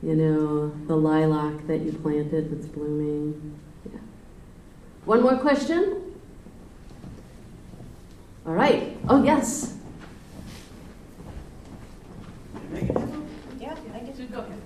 you 0.04 0.15
know, 0.15 0.70
the 0.88 0.96
lilac 0.96 1.67
that 1.67 1.80
you 1.80 1.94
planted 1.94 2.52
that's 2.52 2.67
blooming. 2.67 3.60
Yeah. 5.01 5.07
One 5.07 5.21
more 5.21 5.37
question? 5.37 6.13
All 8.45 8.53
right. 8.53 8.97
Oh, 9.07 9.23
yes. 9.23 9.75
Yeah, 13.59 13.75
I 13.93 13.99
guess. 13.99 14.17
Go 14.17 14.39
ahead. 14.39 14.61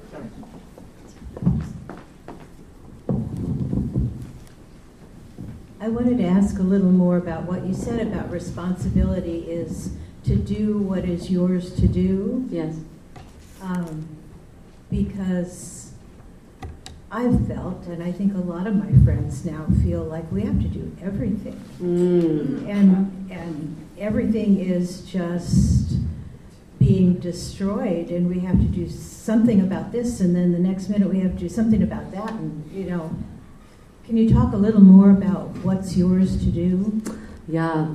I 5.79 5.87
wanted 5.89 6.17
to 6.17 6.25
ask 6.25 6.57
a 6.57 6.63
little 6.63 6.89
more 6.89 7.17
about 7.17 7.43
what 7.43 7.65
you 7.65 7.73
said 7.73 7.99
about 8.07 8.31
responsibility 8.31 9.41
is 9.41 9.91
to 10.23 10.35
do 10.35 10.79
what 10.79 11.05
is 11.05 11.29
yours 11.29 11.75
to 11.75 11.87
do. 11.87 12.47
Yes. 12.49 12.75
Um, 13.61 14.07
because 14.89 15.84
I've 17.15 17.47
felt, 17.47 17.85
and 17.85 18.03
I 18.03 18.11
think 18.11 18.33
a 18.33 18.39
lot 18.39 18.67
of 18.67 18.75
my 18.75 18.91
friends 19.05 19.45
now 19.45 19.65
feel 19.81 20.03
like 20.03 20.29
we 20.33 20.41
have 20.41 20.61
to 20.61 20.67
do 20.67 20.91
everything. 21.01 21.57
Mm. 21.81 22.69
And, 22.69 23.31
and 23.31 23.87
everything 23.97 24.59
is 24.59 25.01
just 25.03 25.95
being 26.77 27.13
destroyed, 27.19 28.09
and 28.09 28.27
we 28.27 28.41
have 28.41 28.57
to 28.57 28.65
do 28.65 28.89
something 28.89 29.61
about 29.61 29.93
this, 29.93 30.19
and 30.19 30.35
then 30.35 30.51
the 30.51 30.59
next 30.59 30.89
minute 30.89 31.07
we 31.07 31.21
have 31.21 31.31
to 31.31 31.39
do 31.39 31.47
something 31.47 31.81
about 31.81 32.11
that, 32.11 32.31
and 32.31 32.69
you 32.69 32.83
know. 32.83 33.15
Can 34.05 34.17
you 34.17 34.31
talk 34.31 34.53
a 34.53 34.57
little 34.57 34.81
more 34.81 35.09
about 35.09 35.47
what's 35.63 35.95
yours 35.95 36.37
to 36.37 36.47
do? 36.47 37.01
Yeah. 37.47 37.93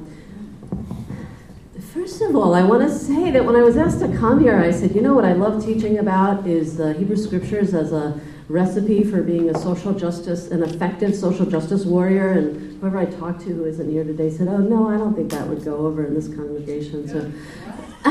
First 1.93 2.23
of 2.23 2.35
all, 2.35 2.55
I 2.55 2.63
want 2.63 2.83
to 2.83 2.91
say 2.91 3.31
that 3.33 3.45
when 3.45 3.55
I 3.55 3.63
was 3.63 3.77
asked 3.77 4.01
to 4.01 4.09
come 4.17 4.41
here, 4.41 4.57
I 4.59 4.71
said, 4.71 4.95
you 4.95 5.03
know 5.03 5.15
what 5.15 5.27
I 5.27 5.35
love 5.35 5.65
teaching 5.65 5.99
about 5.99 6.47
is 6.47 6.79
the 6.79 6.95
Hebrew 6.95 7.17
Scriptures 7.17 7.75
as 7.75 7.93
a 7.93 8.19
recipe 8.51 9.05
for 9.05 9.23
being 9.23 9.49
a 9.49 9.59
social 9.59 9.95
justice, 9.95 10.49
an 10.51 10.65
effective 10.65 11.15
social 11.15 11.47
justice 11.47 11.85
warrior. 11.85 12.33
And 12.33 12.81
whoever 12.81 12.99
I 12.99 13.07
talked 13.07 13.43
to 13.43 13.55
who 13.55 13.65
isn't 13.65 13.89
here 13.89 14.03
today 14.03 14.29
said, 14.29 14.49
oh, 14.49 14.59
no, 14.59 14.89
I 14.89 14.99
don't 14.99 15.15
think 15.15 15.31
that 15.31 15.47
would 15.47 15.65
go 15.65 15.77
over 15.77 16.05
in 16.05 16.15
this 16.15 16.27
congregation. 16.27 17.07
So, 17.07 17.21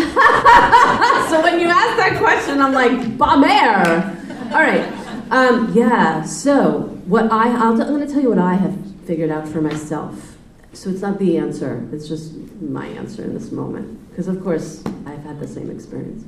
so 1.30 1.42
when 1.44 1.60
you 1.60 1.68
ask 1.68 1.98
that 1.98 2.16
question, 2.18 2.62
I'm 2.62 2.74
like, 2.74 3.18
Bamer! 3.18 4.54
All 4.54 4.62
right. 4.62 4.88
Um, 5.30 5.74
yeah, 5.74 6.24
so 6.24 6.84
what 7.06 7.32
I, 7.32 7.50
I'll, 7.52 7.80
I'm 7.82 7.88
going 7.90 8.08
to 8.08 8.12
tell 8.12 8.22
you 8.22 8.30
what 8.30 8.40
I 8.40 8.56
have 8.56 8.76
figured 9.06 9.30
out 9.30 9.48
for 9.48 9.62
myself. 9.62 10.38
So 10.74 10.90
it's 10.90 11.02
not 11.02 11.20
the 11.20 11.38
answer, 11.38 11.88
it's 11.92 12.08
just 12.08 12.34
my 12.62 12.88
answer 12.88 13.24
in 13.24 13.34
this 13.34 13.52
moment. 13.52 14.10
Because, 14.10 14.28
of 14.28 14.42
course, 14.42 14.84
I've 15.06 15.24
had 15.24 15.40
the 15.40 15.48
same 15.48 15.70
experience. 15.70 16.24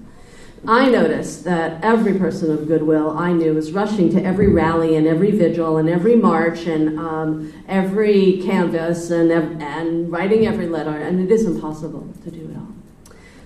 I 0.67 0.89
noticed 0.89 1.43
that 1.45 1.83
every 1.83 2.19
person 2.19 2.51
of 2.51 2.67
goodwill 2.67 3.17
I 3.17 3.33
knew 3.33 3.55
was 3.55 3.71
rushing 3.71 4.11
to 4.11 4.23
every 4.23 4.47
rally 4.47 4.95
and 4.95 5.07
every 5.07 5.31
vigil 5.31 5.77
and 5.77 5.89
every 5.89 6.15
march 6.15 6.67
and 6.67 6.99
um, 6.99 7.53
every 7.67 8.41
canvass 8.43 9.09
and, 9.09 9.31
and 9.31 10.11
writing 10.11 10.45
every 10.45 10.67
letter, 10.67 10.95
and 10.95 11.19
it 11.19 11.31
is 11.31 11.45
impossible 11.45 12.13
to 12.23 12.29
do 12.29 12.47
it 12.51 12.57
all. 12.57 12.67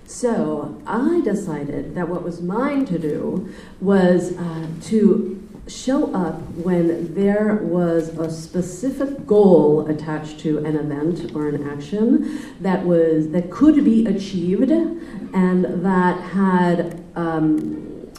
So 0.05 0.81
I 0.85 1.21
decided 1.21 1.95
that 1.95 2.09
what 2.09 2.21
was 2.21 2.41
mine 2.41 2.85
to 2.87 2.99
do 2.99 3.49
was 3.79 4.37
uh, 4.37 4.67
to 4.83 5.41
show 5.67 6.13
up 6.13 6.41
when 6.51 7.15
there 7.15 7.55
was 7.55 8.09
a 8.19 8.29
specific 8.29 9.25
goal 9.25 9.87
attached 9.87 10.39
to 10.41 10.59
an 10.59 10.75
event 10.75 11.33
or 11.33 11.47
an 11.47 11.67
action 11.67 12.55
that 12.59 12.85
was 12.85 13.29
that 13.29 13.49
could 13.49 13.83
be 13.83 14.05
achieved 14.05 14.69
and 14.69 15.65
that 15.83 16.19
had 16.21 17.04
um, 17.15 18.11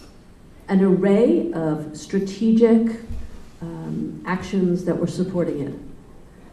an 0.69 0.83
array 0.83 1.53
of 1.53 1.97
strategic 1.97 3.01
um, 3.63 4.23
actions 4.27 4.85
that 4.85 4.99
were 4.99 5.07
supporting 5.07 5.61
it. 5.61 5.75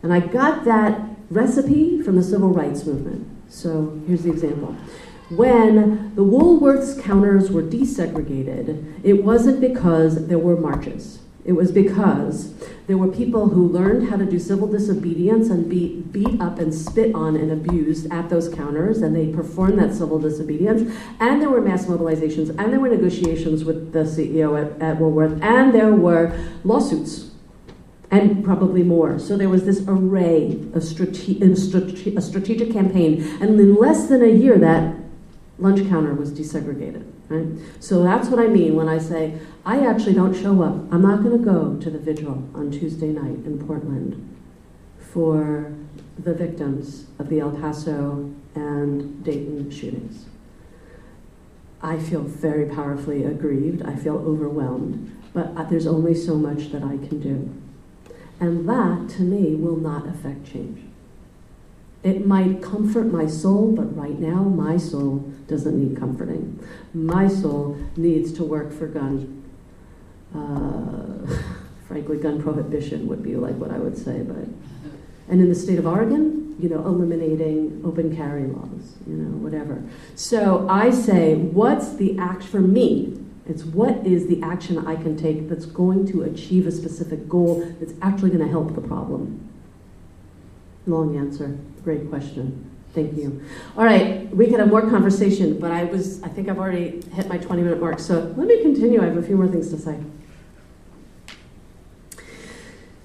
And 0.03 0.13
I 0.13 0.19
got 0.19 0.65
that 0.65 0.99
recipe 1.29 2.01
from 2.01 2.15
the 2.15 2.23
civil 2.23 2.49
rights 2.49 2.85
movement. 2.85 3.27
So 3.49 4.01
here's 4.07 4.23
the 4.23 4.31
example. 4.31 4.75
When 5.29 6.13
the 6.15 6.23
Woolworths 6.23 7.01
counters 7.01 7.49
were 7.49 7.63
desegregated, 7.63 9.01
it 9.03 9.23
wasn't 9.23 9.61
because 9.61 10.27
there 10.27 10.37
were 10.37 10.57
marches. 10.57 11.19
It 11.45 11.53
was 11.53 11.73
because 11.73 12.53
there 12.87 12.97
were 12.97 13.09
people 13.09 13.49
who 13.49 13.67
learned 13.67 14.09
how 14.09 14.15
to 14.15 14.25
do 14.25 14.39
civil 14.39 14.67
disobedience 14.67 15.49
and 15.49 15.69
be 15.69 16.01
beat 16.11 16.39
up 16.39 16.57
and 16.57 16.73
spit 16.73 17.13
on 17.13 17.35
and 17.35 17.51
abused 17.51 18.11
at 18.11 18.29
those 18.29 18.47
counters, 18.47 19.01
and 19.01 19.13
they 19.13 19.27
performed 19.27 19.77
that 19.79 19.93
civil 19.93 20.19
disobedience. 20.19 20.93
And 21.19 21.41
there 21.41 21.49
were 21.49 21.61
mass 21.61 21.85
mobilizations, 21.85 22.49
and 22.57 22.71
there 22.71 22.79
were 22.79 22.89
negotiations 22.89 23.65
with 23.65 23.91
the 23.91 23.99
CEO 23.99 24.57
at, 24.57 24.81
at 24.81 24.99
Woolworth, 24.99 25.41
and 25.41 25.73
there 25.73 25.91
were 25.91 26.33
lawsuits, 26.63 27.31
and 28.09 28.43
probably 28.43 28.83
more. 28.83 29.19
So 29.19 29.35
there 29.35 29.49
was 29.49 29.65
this 29.65 29.83
array 29.85 30.61
of 30.73 30.83
strate- 30.83 31.15
strate- 31.15 32.17
a 32.17 32.21
strategic 32.21 32.71
campaign, 32.71 33.21
and 33.41 33.59
in 33.59 33.75
less 33.75 34.07
than 34.07 34.23
a 34.23 34.27
year, 34.27 34.57
that 34.59 34.95
lunch 35.57 35.87
counter 35.89 36.13
was 36.13 36.31
desegregated. 36.31 37.12
Right? 37.33 37.47
So 37.79 38.03
that's 38.03 38.27
what 38.27 38.39
I 38.39 38.45
mean 38.47 38.75
when 38.75 38.87
I 38.87 38.99
say 38.99 39.39
I 39.65 39.85
actually 39.87 40.13
don't 40.13 40.35
show 40.35 40.61
up. 40.61 40.75
I'm 40.93 41.01
not 41.01 41.23
going 41.23 41.35
to 41.35 41.43
go 41.43 41.77
to 41.77 41.89
the 41.89 41.97
vigil 41.97 42.47
on 42.53 42.69
Tuesday 42.69 43.07
night 43.07 43.43
in 43.45 43.65
Portland 43.65 44.37
for 44.99 45.73
the 46.19 46.35
victims 46.35 47.07
of 47.17 47.29
the 47.29 47.39
El 47.39 47.51
Paso 47.51 48.31
and 48.53 49.23
Dayton 49.23 49.71
shootings. 49.71 50.25
I 51.81 51.97
feel 51.97 52.21
very 52.21 52.67
powerfully 52.67 53.23
aggrieved. 53.25 53.81
I 53.81 53.95
feel 53.95 54.17
overwhelmed. 54.17 55.19
But 55.33 55.71
there's 55.71 55.87
only 55.87 56.13
so 56.13 56.35
much 56.35 56.71
that 56.71 56.83
I 56.83 56.97
can 56.97 57.19
do. 57.19 57.51
And 58.39 58.69
that, 58.69 59.09
to 59.17 59.23
me, 59.23 59.55
will 59.55 59.77
not 59.77 60.07
affect 60.07 60.45
change. 60.45 60.81
It 62.03 62.27
might 62.27 62.61
comfort 62.61 63.05
my 63.05 63.25
soul, 63.25 63.71
but 63.71 63.97
right 63.97 64.19
now, 64.19 64.43
my 64.43 64.77
soul 64.77 65.32
doesn't 65.47 65.77
need 65.77 65.99
comforting. 65.99 66.65
My 66.93 67.27
soul 67.27 67.77
needs 67.95 68.31
to 68.33 68.43
work 68.43 68.71
for 68.71 68.87
gun. 68.87 69.43
Uh, 70.35 71.27
frankly, 71.87 72.17
gun 72.17 72.41
prohibition 72.41 73.07
would 73.07 73.23
be 73.23 73.35
like 73.35 73.55
what 73.55 73.71
I 73.71 73.77
would 73.77 73.97
say, 73.97 74.21
but. 74.21 74.47
And 75.29 75.41
in 75.41 75.49
the 75.49 75.55
state 75.55 75.79
of 75.79 75.87
Oregon, 75.87 76.55
you 76.59 76.69
know, 76.69 76.85
eliminating 76.85 77.81
open 77.85 78.15
carry 78.15 78.43
laws, 78.43 78.95
you 79.07 79.15
know, 79.15 79.37
whatever. 79.37 79.83
So 80.15 80.67
I 80.69 80.91
say, 80.91 81.35
what's 81.35 81.95
the 81.95 82.17
act 82.17 82.43
for 82.43 82.59
me? 82.59 83.19
It's 83.47 83.63
what 83.65 84.05
is 84.05 84.27
the 84.27 84.41
action 84.41 84.87
I 84.87 84.95
can 84.95 85.17
take 85.17 85.49
that's 85.49 85.65
going 85.65 86.07
to 86.11 86.23
achieve 86.23 86.65
a 86.65 86.71
specific 86.71 87.27
goal 87.27 87.65
that's 87.79 87.93
actually 88.01 88.29
going 88.29 88.45
to 88.45 88.51
help 88.51 88.75
the 88.75 88.81
problem? 88.81 89.49
Long 90.85 91.17
answer. 91.17 91.57
Great 91.83 92.09
question. 92.09 92.69
Thank 92.93 93.17
you. 93.17 93.43
All 93.75 93.83
right, 93.83 94.33
we 94.35 94.47
could 94.47 94.59
have 94.59 94.69
more 94.69 94.87
conversation, 94.87 95.59
but 95.59 95.71
I 95.71 95.85
was 95.85 96.21
I 96.21 96.27
think 96.27 96.47
I've 96.47 96.59
already 96.59 97.01
hit 97.13 97.27
my 97.27 97.37
20 97.37 97.63
minute 97.63 97.79
mark. 97.79 97.99
So 97.99 98.33
let 98.37 98.47
me 98.47 98.61
continue. 98.61 99.01
I 99.01 99.05
have 99.05 99.17
a 99.17 99.23
few 99.23 99.35
more 99.35 99.47
things 99.47 99.71
to 99.71 99.77
say. 99.79 99.99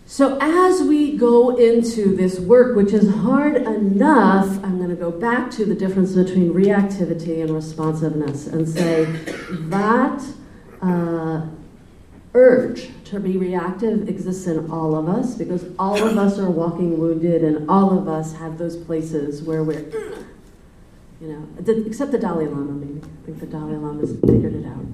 So 0.06 0.36
as 0.40 0.82
we 0.82 1.16
go 1.16 1.56
into 1.56 2.16
this 2.16 2.40
work, 2.40 2.76
which 2.76 2.92
is 2.92 3.14
hard 3.16 3.56
enough, 3.56 4.48
I'm 4.64 4.78
going 4.78 4.90
to 4.90 4.96
go 4.96 5.10
back 5.10 5.50
to 5.52 5.64
the 5.64 5.74
difference 5.74 6.12
between 6.12 6.52
reactivity 6.52 7.40
and 7.40 7.50
responsiveness 7.50 8.46
and 8.46 8.68
say 8.68 9.04
that 9.04 10.24
uh, 10.82 11.46
urge 12.34 12.90
to 13.04 13.20
be 13.20 13.36
reactive 13.36 14.08
exists 14.08 14.46
in 14.46 14.70
all 14.70 14.94
of 14.94 15.08
us 15.08 15.34
because 15.34 15.64
all 15.78 16.02
of 16.02 16.18
us 16.18 16.38
are 16.38 16.50
walking 16.50 16.98
wounded 16.98 17.42
and 17.42 17.68
all 17.68 17.98
of 17.98 18.08
us 18.08 18.34
have 18.34 18.58
those 18.58 18.76
places 18.76 19.42
where 19.42 19.64
we're, 19.64 19.88
you 21.20 21.28
know, 21.28 21.48
except 21.86 22.12
the 22.12 22.18
Dalai 22.18 22.46
Lama, 22.46 22.72
maybe. 22.72 23.00
I 23.00 23.26
think 23.26 23.40
the 23.40 23.46
Dalai 23.46 23.76
Lama 23.76 24.00
has 24.00 24.12
figured 24.20 24.54
it 24.54 24.66
out. 24.66 24.84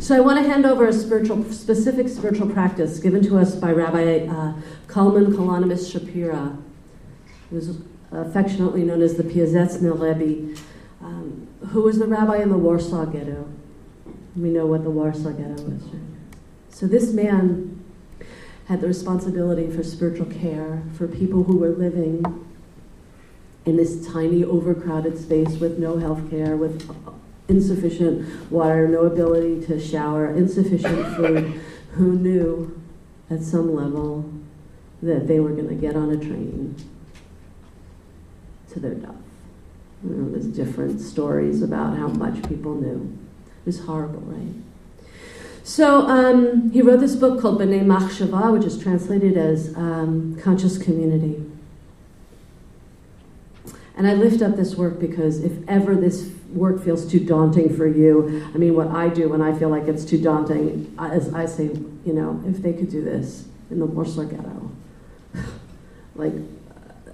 So 0.00 0.16
I 0.16 0.20
want 0.20 0.42
to 0.42 0.48
hand 0.48 0.66
over 0.66 0.86
a 0.86 0.92
spiritual, 0.92 1.44
specific 1.50 2.08
spiritual 2.08 2.48
practice 2.48 2.98
given 2.98 3.22
to 3.24 3.38
us 3.38 3.54
by 3.54 3.72
Rabbi 3.72 4.26
uh, 4.26 4.54
Kalman 4.86 5.32
Kalonymus 5.32 5.92
Shapira, 5.92 6.60
who's 7.50 7.78
affectionately 8.12 8.84
known 8.84 9.02
as 9.02 9.16
the 9.16 9.22
Piasetzner 9.22 9.98
Rebbe, 9.98 10.58
um, 11.00 11.48
who 11.68 11.82
was 11.82 11.98
the 11.98 12.06
rabbi 12.06 12.38
in 12.38 12.48
the 12.48 12.58
Warsaw 12.58 13.06
Ghetto. 13.06 13.48
We 14.36 14.50
know 14.50 14.66
what 14.66 14.84
the 14.84 14.90
Warsaw 14.90 15.30
Ghetto 15.30 15.54
is, 15.54 15.82
right? 15.82 16.07
So 16.78 16.86
this 16.86 17.12
man 17.12 17.84
had 18.66 18.80
the 18.80 18.86
responsibility 18.86 19.68
for 19.68 19.82
spiritual 19.82 20.26
care 20.26 20.80
for 20.96 21.08
people 21.08 21.42
who 21.42 21.56
were 21.56 21.70
living 21.70 22.24
in 23.64 23.76
this 23.76 24.06
tiny, 24.06 24.44
overcrowded 24.44 25.18
space 25.18 25.58
with 25.58 25.80
no 25.80 25.98
health 25.98 26.30
care, 26.30 26.56
with 26.56 26.88
insufficient 27.48 28.48
water, 28.52 28.86
no 28.86 29.06
ability 29.06 29.66
to 29.66 29.80
shower, 29.80 30.32
insufficient 30.32 31.16
food, 31.16 31.60
who 31.94 32.12
knew 32.12 32.80
at 33.28 33.42
some 33.42 33.74
level 33.74 34.32
that 35.02 35.26
they 35.26 35.40
were 35.40 35.50
going 35.50 35.68
to 35.68 35.74
get 35.74 35.96
on 35.96 36.12
a 36.12 36.16
train 36.16 36.76
to 38.70 38.78
their 38.78 38.94
death. 38.94 39.16
You 40.04 40.10
know, 40.10 40.30
there's 40.30 40.46
different 40.46 41.00
stories 41.00 41.60
about 41.60 41.96
how 41.96 42.06
much 42.06 42.40
people 42.48 42.76
knew. 42.76 43.18
It 43.62 43.66
was 43.66 43.80
horrible, 43.80 44.20
right? 44.20 44.54
So 45.68 46.08
um, 46.08 46.70
he 46.70 46.80
wrote 46.80 47.00
this 47.00 47.14
book 47.14 47.42
called 47.42 47.60
B'nai 47.60 47.84
Machshava, 47.84 48.54
which 48.54 48.64
is 48.64 48.78
translated 48.78 49.36
as 49.36 49.76
um, 49.76 50.34
Conscious 50.40 50.78
Community. 50.78 51.44
And 53.94 54.08
I 54.08 54.14
lift 54.14 54.40
up 54.40 54.56
this 54.56 54.76
work 54.76 54.98
because 54.98 55.44
if 55.44 55.52
ever 55.68 55.94
this 55.94 56.30
work 56.54 56.82
feels 56.82 57.04
too 57.06 57.20
daunting 57.20 57.76
for 57.76 57.86
you, 57.86 58.50
I 58.54 58.56
mean, 58.56 58.74
what 58.74 58.88
I 58.88 59.10
do 59.10 59.28
when 59.28 59.42
I 59.42 59.56
feel 59.58 59.68
like 59.68 59.86
it's 59.88 60.06
too 60.06 60.16
daunting, 60.16 60.96
is 61.12 61.34
I 61.34 61.44
say, 61.44 61.64
you 61.66 62.14
know, 62.14 62.42
if 62.46 62.62
they 62.62 62.72
could 62.72 62.90
do 62.90 63.04
this 63.04 63.46
in 63.70 63.78
the 63.78 63.84
Warsaw 63.84 64.22
Ghetto, 64.22 64.70
like, 66.14 66.32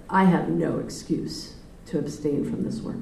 I 0.09 0.23
have 0.23 0.47
no 0.47 0.79
excuse 0.79 1.55
to 1.87 1.99
abstain 1.99 2.49
from 2.49 2.63
this 2.63 2.79
work. 2.79 2.95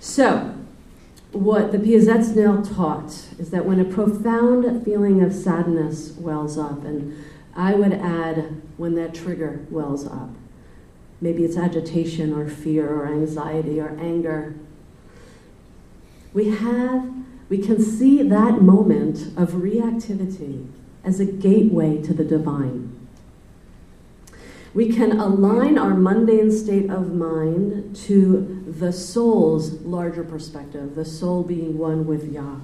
So, 0.00 0.56
what 1.32 1.72
the 1.72 1.78
Piasetzner 1.78 2.74
taught 2.74 3.10
is 3.38 3.50
that 3.50 3.64
when 3.64 3.80
a 3.80 3.84
profound 3.84 4.84
feeling 4.84 5.22
of 5.22 5.34
sadness 5.34 6.12
wells 6.18 6.58
up, 6.58 6.84
and 6.84 7.16
I 7.54 7.74
would 7.74 7.92
add 7.92 8.60
when 8.76 8.94
that 8.96 9.14
trigger 9.14 9.66
wells 9.70 10.06
up, 10.06 10.30
maybe 11.20 11.44
it's 11.44 11.56
agitation 11.56 12.32
or 12.34 12.48
fear 12.48 12.88
or 12.88 13.06
anxiety 13.06 13.80
or 13.80 13.96
anger, 13.98 14.54
we 16.34 16.50
have, 16.50 17.10
we 17.48 17.58
can 17.58 17.80
see 17.80 18.22
that 18.22 18.62
moment 18.62 19.36
of 19.36 19.52
reactivity 19.52 20.66
as 21.04 21.20
a 21.20 21.24
gateway 21.24 22.00
to 22.02 22.14
the 22.14 22.24
divine. 22.24 22.88
We 24.74 24.90
can 24.90 25.18
align 25.18 25.76
our 25.76 25.94
mundane 25.94 26.50
state 26.50 26.90
of 26.90 27.12
mind 27.12 27.94
to 28.06 28.61
the 28.78 28.92
soul's 28.92 29.72
larger 29.82 30.24
perspective, 30.24 30.94
the 30.94 31.04
soul 31.04 31.42
being 31.42 31.78
one 31.78 32.06
with 32.06 32.32
Yah. 32.32 32.56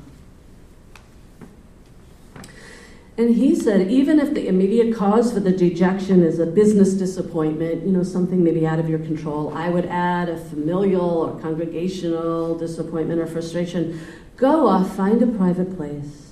And 3.18 3.34
he 3.34 3.56
said, 3.56 3.90
even 3.90 4.20
if 4.20 4.32
the 4.32 4.46
immediate 4.46 4.96
cause 4.96 5.32
for 5.32 5.40
the 5.40 5.50
dejection 5.50 6.22
is 6.22 6.38
a 6.38 6.46
business 6.46 6.94
disappointment, 6.94 7.84
you 7.84 7.90
know, 7.90 8.04
something 8.04 8.44
maybe 8.44 8.64
out 8.64 8.78
of 8.78 8.88
your 8.88 9.00
control, 9.00 9.52
I 9.52 9.70
would 9.70 9.86
add 9.86 10.28
a 10.28 10.38
familial 10.38 11.18
or 11.22 11.40
congregational 11.40 12.56
disappointment 12.56 13.20
or 13.20 13.26
frustration. 13.26 14.00
Go 14.36 14.68
off, 14.68 14.94
find 14.94 15.20
a 15.20 15.26
private 15.26 15.76
place, 15.76 16.30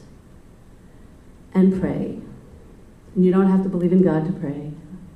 and 1.52 1.80
pray. 1.80 2.20
And 3.16 3.24
you 3.24 3.32
don't 3.32 3.50
have 3.50 3.64
to 3.64 3.68
believe 3.68 3.92
in 3.92 4.02
God 4.02 4.24
to 4.26 4.32
pray. 4.32 4.70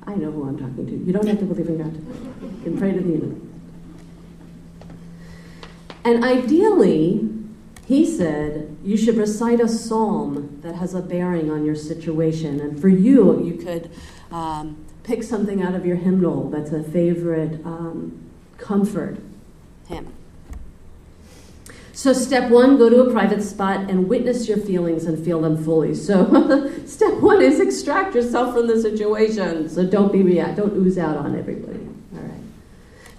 I 0.05 0.15
know 0.15 0.29
who 0.29 0.49
I'm 0.49 0.59
talking 0.59 0.85
to. 0.87 0.91
You 0.91 1.13
don't 1.13 1.27
have 1.27 1.39
to 1.39 1.45
believe 1.45 1.69
in 1.69 1.77
God. 1.77 1.93
to 1.93 2.01
pray. 2.01 2.47
You 2.57 2.63
can 2.63 2.77
pray 2.77 2.91
to 2.91 2.99
the 2.99 3.09
universe. 3.09 3.50
And 6.03 6.23
ideally, 6.23 7.29
he 7.85 8.05
said, 8.05 8.77
you 8.83 8.97
should 8.97 9.17
recite 9.17 9.59
a 9.59 9.67
psalm 9.67 10.59
that 10.61 10.75
has 10.75 10.93
a 10.93 11.01
bearing 11.01 11.51
on 11.51 11.65
your 11.65 11.75
situation. 11.75 12.59
And 12.59 12.79
for 12.79 12.87
you, 12.87 13.43
you 13.43 13.55
could 13.55 13.91
um, 14.31 14.85
pick 15.03 15.23
something 15.23 15.61
out 15.61 15.75
of 15.75 15.85
your 15.85 15.97
hymnal 15.97 16.49
that's 16.49 16.71
a 16.71 16.81
favorite 16.81 17.63
um, 17.65 18.29
comfort 18.57 19.17
hymn. 19.87 20.13
So, 21.93 22.13
step 22.13 22.49
one, 22.49 22.77
go 22.77 22.89
to 22.89 23.01
a 23.01 23.11
private 23.11 23.43
spot 23.43 23.89
and 23.89 24.07
witness 24.07 24.47
your 24.47 24.57
feelings 24.57 25.05
and 25.05 25.23
feel 25.23 25.41
them 25.41 25.61
fully. 25.63 25.93
So, 25.93 26.71
step 26.85 27.19
one 27.19 27.41
is 27.41 27.59
extract 27.59 28.15
yourself 28.15 28.55
from 28.55 28.67
the 28.67 28.81
situation. 28.81 29.69
So, 29.69 29.85
don't 29.85 30.11
be 30.11 30.23
react, 30.23 30.57
don't 30.57 30.73
ooze 30.73 30.97
out 30.97 31.17
on 31.17 31.37
everybody. 31.37 31.90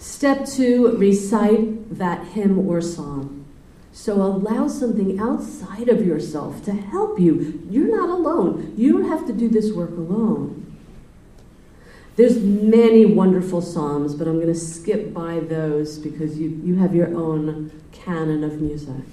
Step 0.03 0.47
two, 0.47 0.97
recite 0.97 1.97
that 1.97 2.27
hymn 2.27 2.59
or 2.69 2.81
song. 2.81 3.45
So, 3.93 4.15
allow 4.15 4.67
something 4.67 5.21
outside 5.21 5.89
of 5.89 6.05
yourself 6.05 6.65
to 6.65 6.73
help 6.73 7.21
you. 7.21 7.63
You're 7.71 7.97
not 7.97 8.09
alone. 8.09 8.75
You 8.77 8.95
don't 8.95 9.09
have 9.09 9.29
to 9.29 9.33
do 9.33 9.49
this 9.49 9.73
work 9.73 9.91
alone. 9.91 10.77
There's 12.17 12.43
many 12.43 13.07
wonderful 13.07 13.63
psalms, 13.63 14.17
but 14.17 14.27
I'm 14.27 14.41
going 14.41 14.53
to 14.53 14.59
skip 14.59 15.15
by 15.15 15.39
those 15.39 15.99
because 15.99 16.37
you, 16.37 16.49
you 16.65 16.75
have 16.81 16.97
your 16.97 17.15
own 17.15 17.71
canon 17.93 18.43
of 18.43 18.61
music. 18.61 19.05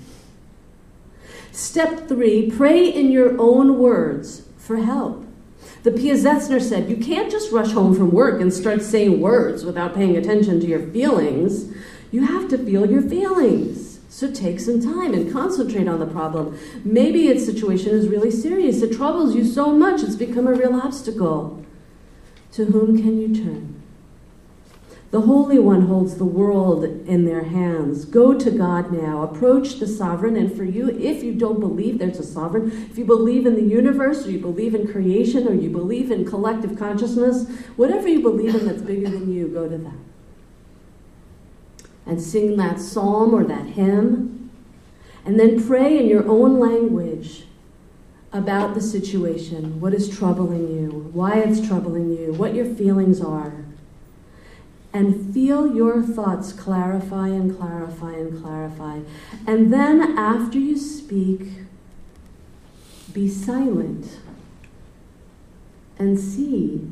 Step 1.52 2.08
three, 2.08 2.50
pray 2.50 2.90
in 2.90 3.12
your 3.12 3.40
own 3.40 3.78
words 3.78 4.42
for 4.58 4.78
help. 4.78 5.24
The 5.84 5.92
Piasetzner 5.92 6.62
said, 6.62 6.90
You 6.90 6.98
can't 6.98 7.32
just 7.32 7.52
rush 7.52 7.72
home 7.72 7.96
from 7.96 8.12
work 8.12 8.42
and 8.42 8.54
start 8.54 8.82
saying 8.82 9.22
words 9.22 9.64
without 9.64 9.96
paying 9.96 10.18
attention 10.18 10.60
to 10.60 10.68
your 10.68 10.86
feelings. 10.88 11.74
You 12.12 12.26
have 12.26 12.50
to 12.50 12.58
feel 12.58 12.90
your 12.90 13.02
feelings. 13.02 14.00
So 14.10 14.32
take 14.32 14.60
some 14.60 14.82
time 14.82 15.14
and 15.14 15.32
concentrate 15.32 15.88
on 15.88 16.00
the 16.00 16.06
problem. 16.06 16.60
Maybe 16.84 17.28
its 17.28 17.46
situation 17.46 17.92
is 17.92 18.10
really 18.10 18.32
serious. 18.32 18.82
It 18.82 18.96
troubles 18.96 19.36
you 19.36 19.46
so 19.46 19.72
much, 19.72 20.02
it's 20.02 20.16
become 20.16 20.48
a 20.48 20.54
real 20.54 20.76
obstacle. 20.76 21.64
To 22.54 22.66
whom 22.66 22.98
can 22.98 23.20
you 23.22 23.34
turn? 23.34 23.79
The 25.12 25.22
Holy 25.22 25.58
One 25.58 25.88
holds 25.88 26.18
the 26.18 26.26
world 26.26 26.84
in 26.84 27.26
their 27.26 27.46
hands. 27.46 28.06
Go 28.06 28.38
to 28.38 28.52
God 28.52 28.92
now. 28.92 29.24
Approach 29.24 29.80
the 29.80 29.88
sovereign. 29.88 30.36
And 30.36 30.56
for 30.56 30.64
you, 30.64 30.90
if 30.90 31.24
you 31.24 31.34
don't 31.34 31.60
believe 31.60 31.98
there's 31.98 32.20
a 32.20 32.24
sovereign, 32.24 32.88
if 32.92 32.98
you 32.98 33.06
believe 33.06 33.48
in 33.48 33.56
the 33.56 33.64
universe, 33.64 34.28
or 34.28 34.32
you 34.32 34.38
believe 34.38 34.76
in 34.76 34.88
creation, 34.88 35.48
or 35.48 35.56
you 35.56 35.72
believe 35.72 36.12
in 36.12 36.26
collective 36.26 36.78
consciousness, 36.78 37.50
whatever 37.76 38.08
you 38.08 38.22
believe 38.22 38.54
in 38.54 38.68
that's 38.68 38.84
bigger 38.84 39.10
than 39.10 39.34
you, 39.34 39.48
go 39.48 39.68
to 39.68 39.80
that. 39.80 39.94
And 42.06 42.22
sing 42.22 42.58
that 42.58 42.80
psalm 42.80 43.34
or 43.34 43.44
that 43.46 43.66
hymn. 43.66 44.52
And 45.26 45.40
then 45.40 45.66
pray 45.66 45.98
in 45.98 46.08
your 46.08 46.28
own 46.30 46.60
language 46.60 47.46
about 48.32 48.76
the 48.76 48.82
situation, 48.82 49.82
what 49.82 49.96
is 49.96 50.08
troubling 50.16 50.70
you, 50.72 51.10
why 51.14 51.40
it's 51.40 51.68
troubling 51.68 52.16
you, 52.16 52.32
what 52.34 52.54
your 52.54 52.66
feelings 52.66 53.22
are 53.22 53.59
and 54.92 55.34
feel 55.34 55.76
your 55.76 56.02
thoughts 56.02 56.52
clarify 56.52 57.28
and 57.28 57.58
clarify 57.58 58.14
and 58.14 58.42
clarify. 58.42 59.00
And 59.46 59.72
then 59.72 60.18
after 60.18 60.58
you 60.58 60.78
speak, 60.78 61.42
be 63.14 63.30
silent 63.30 64.20
and 65.98 66.20
see 66.20 66.88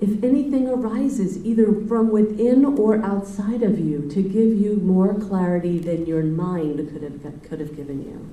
if 0.00 0.24
anything 0.24 0.66
arises 0.66 1.44
either 1.44 1.66
from 1.86 2.10
within 2.10 2.64
or 2.64 3.04
outside 3.04 3.62
of 3.62 3.78
you 3.78 4.08
to 4.10 4.22
give 4.22 4.58
you 4.58 4.76
more 4.76 5.14
clarity 5.14 5.78
than 5.78 6.06
your 6.06 6.22
mind 6.22 6.90
could 6.90 7.02
have, 7.02 7.42
could 7.42 7.60
have 7.60 7.76
given 7.76 8.02
you. 8.02 8.28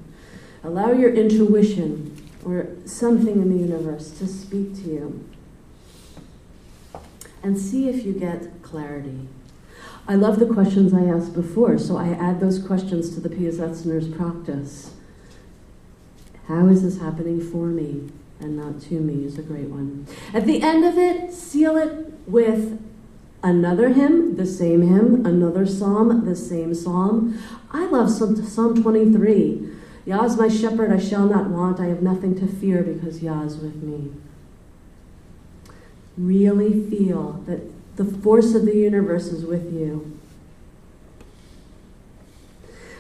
Allow 0.64 0.94
your 0.94 1.14
intuition 1.14 2.16
or 2.46 2.70
something 2.86 3.42
in 3.42 3.50
the 3.50 3.68
universe 3.68 4.12
to 4.12 4.28
speak 4.28 4.76
to 4.76 4.82
you 4.82 5.30
and 7.44 7.58
see 7.58 7.90
if 7.90 8.06
you 8.06 8.14
get 8.14 8.62
clarity. 8.62 9.28
I 10.08 10.16
love 10.16 10.40
the 10.40 10.46
questions 10.46 10.94
I 10.94 11.04
asked 11.06 11.34
before, 11.34 11.78
so 11.78 11.98
I 11.98 12.10
add 12.10 12.40
those 12.40 12.60
questions 12.60 13.14
to 13.14 13.20
the 13.20 13.30
Piasetzner's 13.30 14.08
practice. 14.08 14.94
How 16.48 16.68
is 16.68 16.84
this 16.84 17.00
happening 17.00 17.42
for 17.42 17.66
me 17.68 18.10
and 18.40 18.56
not 18.56 18.82
to 18.84 18.96
me 18.96 19.26
is 19.26 19.38
a 19.38 19.42
great 19.42 19.70
one. 19.70 20.06
At 20.34 20.46
the 20.46 20.62
end 20.62 20.86
of 20.86 20.98
it, 20.98 21.34
seal 21.34 21.78
it 21.78 22.14
with 22.28 22.80
another 23.44 23.90
hymn, 23.90 24.36
the 24.36 24.46
same 24.46 24.82
hymn, 24.82 25.26
another 25.26 25.66
psalm, 25.66 26.26
the 26.26 26.36
same 26.36 26.74
psalm. 26.74 27.42
I 27.72 27.86
love 27.88 28.12
Psalm 28.12 28.82
23. 28.82 29.70
Yah 30.06 30.24
is 30.24 30.38
my 30.38 30.48
shepherd, 30.48 30.92
I 30.92 31.00
shall 31.00 31.26
not 31.26 31.50
want. 31.50 31.80
I 31.80 31.88
have 31.88 32.02
nothing 32.02 32.36
to 32.40 32.48
fear 32.48 32.84
because 32.84 33.22
Yah 33.22 33.44
is 33.44 33.58
with 33.58 33.82
me 33.82 34.12
really 36.18 36.90
feel 36.90 37.44
that 37.46 37.62
the 37.96 38.06
force 38.06 38.54
of 38.56 38.66
the 38.66 38.76
universe 38.76 39.28
is 39.28 39.46
with 39.46 39.74
you. 39.74 40.20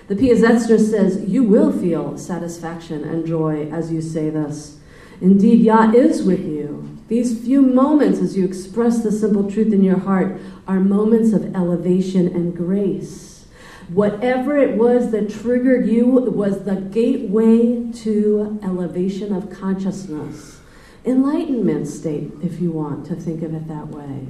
The 0.07 0.15
Piasetzner 0.15 0.79
says, 0.79 1.23
You 1.27 1.43
will 1.43 1.71
feel 1.71 2.17
satisfaction 2.17 3.03
and 3.03 3.25
joy 3.25 3.69
as 3.69 3.91
you 3.91 4.01
say 4.01 4.29
this. 4.29 4.77
Indeed, 5.19 5.61
Yah 5.61 5.91
is 5.91 6.23
with 6.23 6.45
you. 6.45 6.97
These 7.07 7.43
few 7.43 7.61
moments 7.61 8.19
as 8.19 8.37
you 8.37 8.45
express 8.45 9.01
the 9.01 9.11
simple 9.11 9.49
truth 9.49 9.73
in 9.73 9.83
your 9.83 9.99
heart 9.99 10.39
are 10.67 10.79
moments 10.79 11.33
of 11.33 11.55
elevation 11.55 12.27
and 12.27 12.55
grace. 12.55 13.45
Whatever 13.89 14.57
it 14.57 14.75
was 14.75 15.11
that 15.11 15.29
triggered 15.29 15.87
you 15.87 16.05
was 16.05 16.65
the 16.65 16.75
gateway 16.75 17.89
to 18.03 18.59
elevation 18.61 19.33
of 19.33 19.49
consciousness 19.49 20.57
enlightenment 21.07 21.87
state, 21.87 22.31
if 22.43 22.59
you 22.59 22.71
want 22.71 23.05
to 23.07 23.15
think 23.15 23.41
of 23.41 23.53
it 23.53 23.67
that 23.67 23.87
way. 23.87 24.27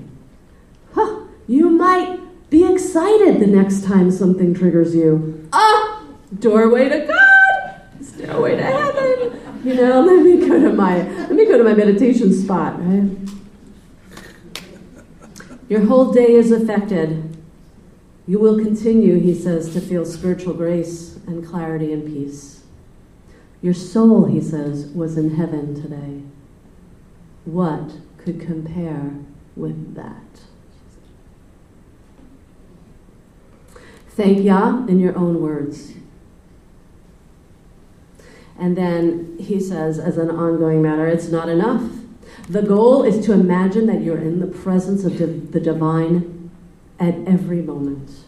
Huh, 0.93 1.21
you 1.47 1.69
might 1.69 2.19
be 2.49 2.71
excited 2.71 3.39
the 3.39 3.47
next 3.47 3.83
time 3.83 4.11
something 4.11 4.53
triggers 4.53 4.95
you. 4.95 5.49
Ah, 5.51 6.05
doorway 6.39 6.87
to 6.89 7.05
God, 7.05 8.05
stairway 8.05 8.55
to 8.55 8.63
heaven. 8.63 9.61
You 9.63 9.73
know, 9.73 10.01
let 10.07 10.23
me 10.23 10.47
go 10.47 10.59
to 10.61 10.71
my 10.71 10.97
let 10.97 11.31
me 11.31 11.45
go 11.45 11.57
to 11.57 11.63
my 11.63 11.73
meditation 11.73 12.31
spot, 12.33 12.79
right? 12.79 13.09
Your 15.67 15.85
whole 15.85 16.13
day 16.13 16.31
is 16.31 16.51
affected. 16.51 17.35
You 18.25 18.39
will 18.39 18.57
continue, 18.57 19.19
he 19.19 19.33
says, 19.33 19.73
to 19.73 19.81
feel 19.81 20.05
spiritual 20.05 20.53
grace 20.53 21.15
and 21.27 21.45
clarity 21.45 21.91
and 21.91 22.05
peace. 22.05 22.63
Your 23.61 23.73
soul, 23.73 24.25
he 24.25 24.41
says, 24.41 24.87
was 24.87 25.17
in 25.17 25.35
heaven 25.35 25.73
today. 25.81 26.23
What 27.47 27.93
could 28.17 28.41
compare 28.41 29.13
with 29.55 29.95
that? 29.95 30.41
Thank 34.09 34.43
Yah 34.43 34.85
in 34.87 34.99
your 34.99 35.17
own 35.17 35.41
words. 35.41 35.93
And 38.59 38.75
then 38.75 39.37
he 39.39 39.61
says, 39.61 39.97
as 39.97 40.17
an 40.17 40.29
ongoing 40.29 40.81
matter, 40.81 41.07
it's 41.07 41.29
not 41.29 41.47
enough. 41.47 41.89
The 42.49 42.63
goal 42.63 43.03
is 43.03 43.25
to 43.27 43.31
imagine 43.31 43.85
that 43.85 44.01
you're 44.01 44.17
in 44.17 44.41
the 44.41 44.47
presence 44.47 45.05
of 45.05 45.17
the 45.17 45.59
divine 45.61 46.51
at 46.99 47.15
every 47.25 47.61
moment. 47.61 48.25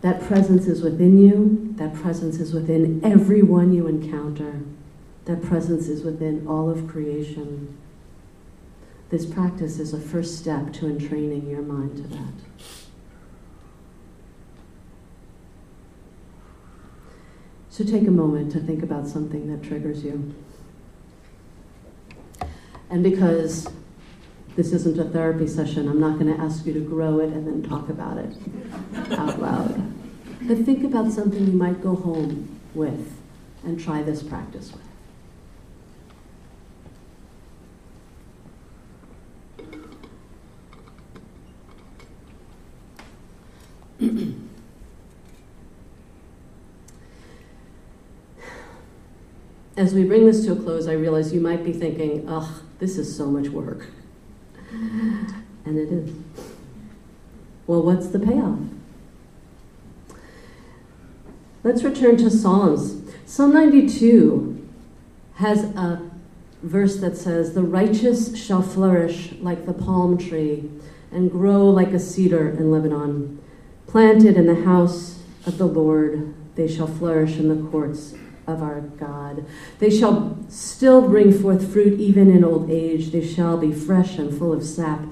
That 0.00 0.22
presence 0.22 0.66
is 0.66 0.80
within 0.80 1.18
you, 1.18 1.74
that 1.76 1.92
presence 1.92 2.38
is 2.38 2.54
within 2.54 3.04
everyone 3.04 3.74
you 3.74 3.86
encounter. 3.86 4.62
That 5.26 5.42
presence 5.42 5.88
is 5.88 6.02
within 6.02 6.46
all 6.46 6.70
of 6.70 6.88
creation. 6.88 7.76
This 9.10 9.26
practice 9.26 9.78
is 9.78 9.92
a 9.92 10.00
first 10.00 10.38
step 10.38 10.72
to 10.74 10.86
entraining 10.86 11.48
your 11.48 11.62
mind 11.62 11.96
to 11.96 12.02
that. 12.02 12.32
So 17.68 17.84
take 17.84 18.06
a 18.06 18.10
moment 18.10 18.52
to 18.52 18.60
think 18.60 18.82
about 18.82 19.06
something 19.06 19.50
that 19.50 19.66
triggers 19.66 20.02
you. 20.02 20.34
And 22.88 23.02
because 23.02 23.68
this 24.54 24.72
isn't 24.72 24.98
a 24.98 25.04
therapy 25.04 25.46
session, 25.46 25.88
I'm 25.88 26.00
not 26.00 26.18
going 26.18 26.34
to 26.34 26.40
ask 26.40 26.64
you 26.64 26.72
to 26.72 26.80
grow 26.80 27.18
it 27.18 27.32
and 27.32 27.46
then 27.46 27.68
talk 27.68 27.88
about 27.88 28.16
it 28.16 28.34
out 29.18 29.40
loud. 29.40 29.92
But 30.42 30.58
think 30.58 30.84
about 30.84 31.10
something 31.12 31.46
you 31.46 31.52
might 31.52 31.82
go 31.82 31.96
home 31.96 32.60
with 32.74 33.20
and 33.64 33.78
try 33.78 34.02
this 34.02 34.22
practice 34.22 34.72
with. 34.72 34.85
As 49.76 49.92
we 49.92 50.04
bring 50.04 50.24
this 50.24 50.44
to 50.46 50.52
a 50.52 50.56
close, 50.56 50.88
I 50.88 50.94
realize 50.94 51.34
you 51.34 51.40
might 51.40 51.62
be 51.62 51.72
thinking, 51.72 52.26
ugh, 52.28 52.62
this 52.78 52.96
is 52.96 53.14
so 53.14 53.26
much 53.26 53.48
work. 53.48 53.86
And 54.72 55.78
it 55.78 55.92
is. 55.92 56.14
Well, 57.66 57.82
what's 57.82 58.08
the 58.08 58.18
payoff? 58.18 58.58
Let's 61.62 61.82
return 61.82 62.16
to 62.18 62.30
Psalms. 62.30 63.02
Psalm 63.26 63.52
92 63.52 64.66
has 65.34 65.64
a 65.64 66.10
verse 66.62 66.96
that 67.00 67.16
says, 67.16 67.52
The 67.52 67.62
righteous 67.62 68.40
shall 68.42 68.62
flourish 68.62 69.32
like 69.40 69.66
the 69.66 69.74
palm 69.74 70.16
tree 70.16 70.70
and 71.10 71.30
grow 71.30 71.68
like 71.68 71.92
a 71.92 71.98
cedar 71.98 72.48
in 72.48 72.70
Lebanon. 72.70 73.42
Planted 73.86 74.36
in 74.36 74.46
the 74.46 74.64
house 74.64 75.22
of 75.44 75.58
the 75.58 75.66
Lord, 75.66 76.34
they 76.54 76.68
shall 76.68 76.86
flourish 76.86 77.36
in 77.36 77.48
the 77.48 77.70
courts 77.70 78.14
of 78.46 78.62
our 78.62 78.80
God. 78.80 79.44
They 79.78 79.90
shall 79.90 80.38
still 80.48 81.08
bring 81.08 81.32
forth 81.32 81.72
fruit 81.72 81.98
even 81.98 82.30
in 82.30 82.44
old 82.44 82.70
age. 82.70 83.10
They 83.10 83.26
shall 83.26 83.56
be 83.56 83.72
fresh 83.72 84.18
and 84.18 84.36
full 84.36 84.52
of 84.52 84.64
sap 84.64 85.02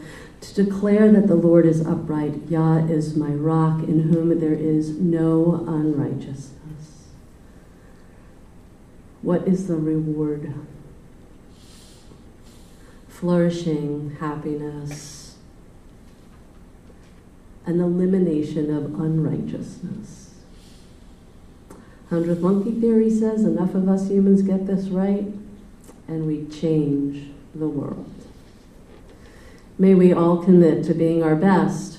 to 0.40 0.64
declare 0.64 1.10
that 1.10 1.26
the 1.26 1.34
Lord 1.34 1.66
is 1.66 1.86
upright. 1.86 2.48
Yah 2.48 2.78
is 2.86 3.16
my 3.16 3.30
rock, 3.30 3.82
in 3.82 4.00
whom 4.12 4.38
there 4.40 4.54
is 4.54 4.98
no 5.00 5.64
unrighteousness. 5.66 7.08
What 9.22 9.48
is 9.48 9.68
the 9.68 9.76
reward? 9.76 10.52
Flourishing, 13.08 14.16
happiness, 14.20 15.36
an 17.64 17.80
elimination 17.80 18.74
of 18.74 19.00
unrighteousness. 19.00 20.23
Hundredth 22.14 22.42
monkey 22.42 22.70
theory 22.70 23.10
says 23.10 23.42
enough 23.42 23.74
of 23.74 23.88
us 23.88 24.08
humans 24.08 24.42
get 24.42 24.68
this 24.68 24.86
right, 24.86 25.26
and 26.06 26.28
we 26.28 26.46
change 26.46 27.30
the 27.52 27.66
world. 27.66 28.08
May 29.80 29.96
we 29.96 30.12
all 30.12 30.36
commit 30.36 30.84
to 30.84 30.94
being 30.94 31.24
our 31.24 31.34
best, 31.34 31.98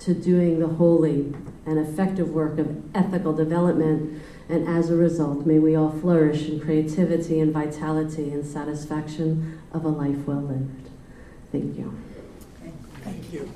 to 0.00 0.14
doing 0.14 0.58
the 0.58 0.68
holy 0.68 1.34
and 1.66 1.78
effective 1.78 2.30
work 2.30 2.58
of 2.58 2.82
ethical 2.96 3.34
development, 3.34 4.22
and 4.48 4.66
as 4.66 4.88
a 4.88 4.96
result, 4.96 5.44
may 5.44 5.58
we 5.58 5.76
all 5.76 5.90
flourish 5.90 6.48
in 6.48 6.58
creativity 6.58 7.38
and 7.38 7.52
vitality 7.52 8.30
and 8.30 8.46
satisfaction 8.46 9.60
of 9.70 9.84
a 9.84 9.88
life 9.90 10.26
well 10.26 10.40
lived. 10.40 10.88
Thank 11.52 11.76
you. 11.76 11.98
Thank 13.04 13.30
you. 13.34 13.52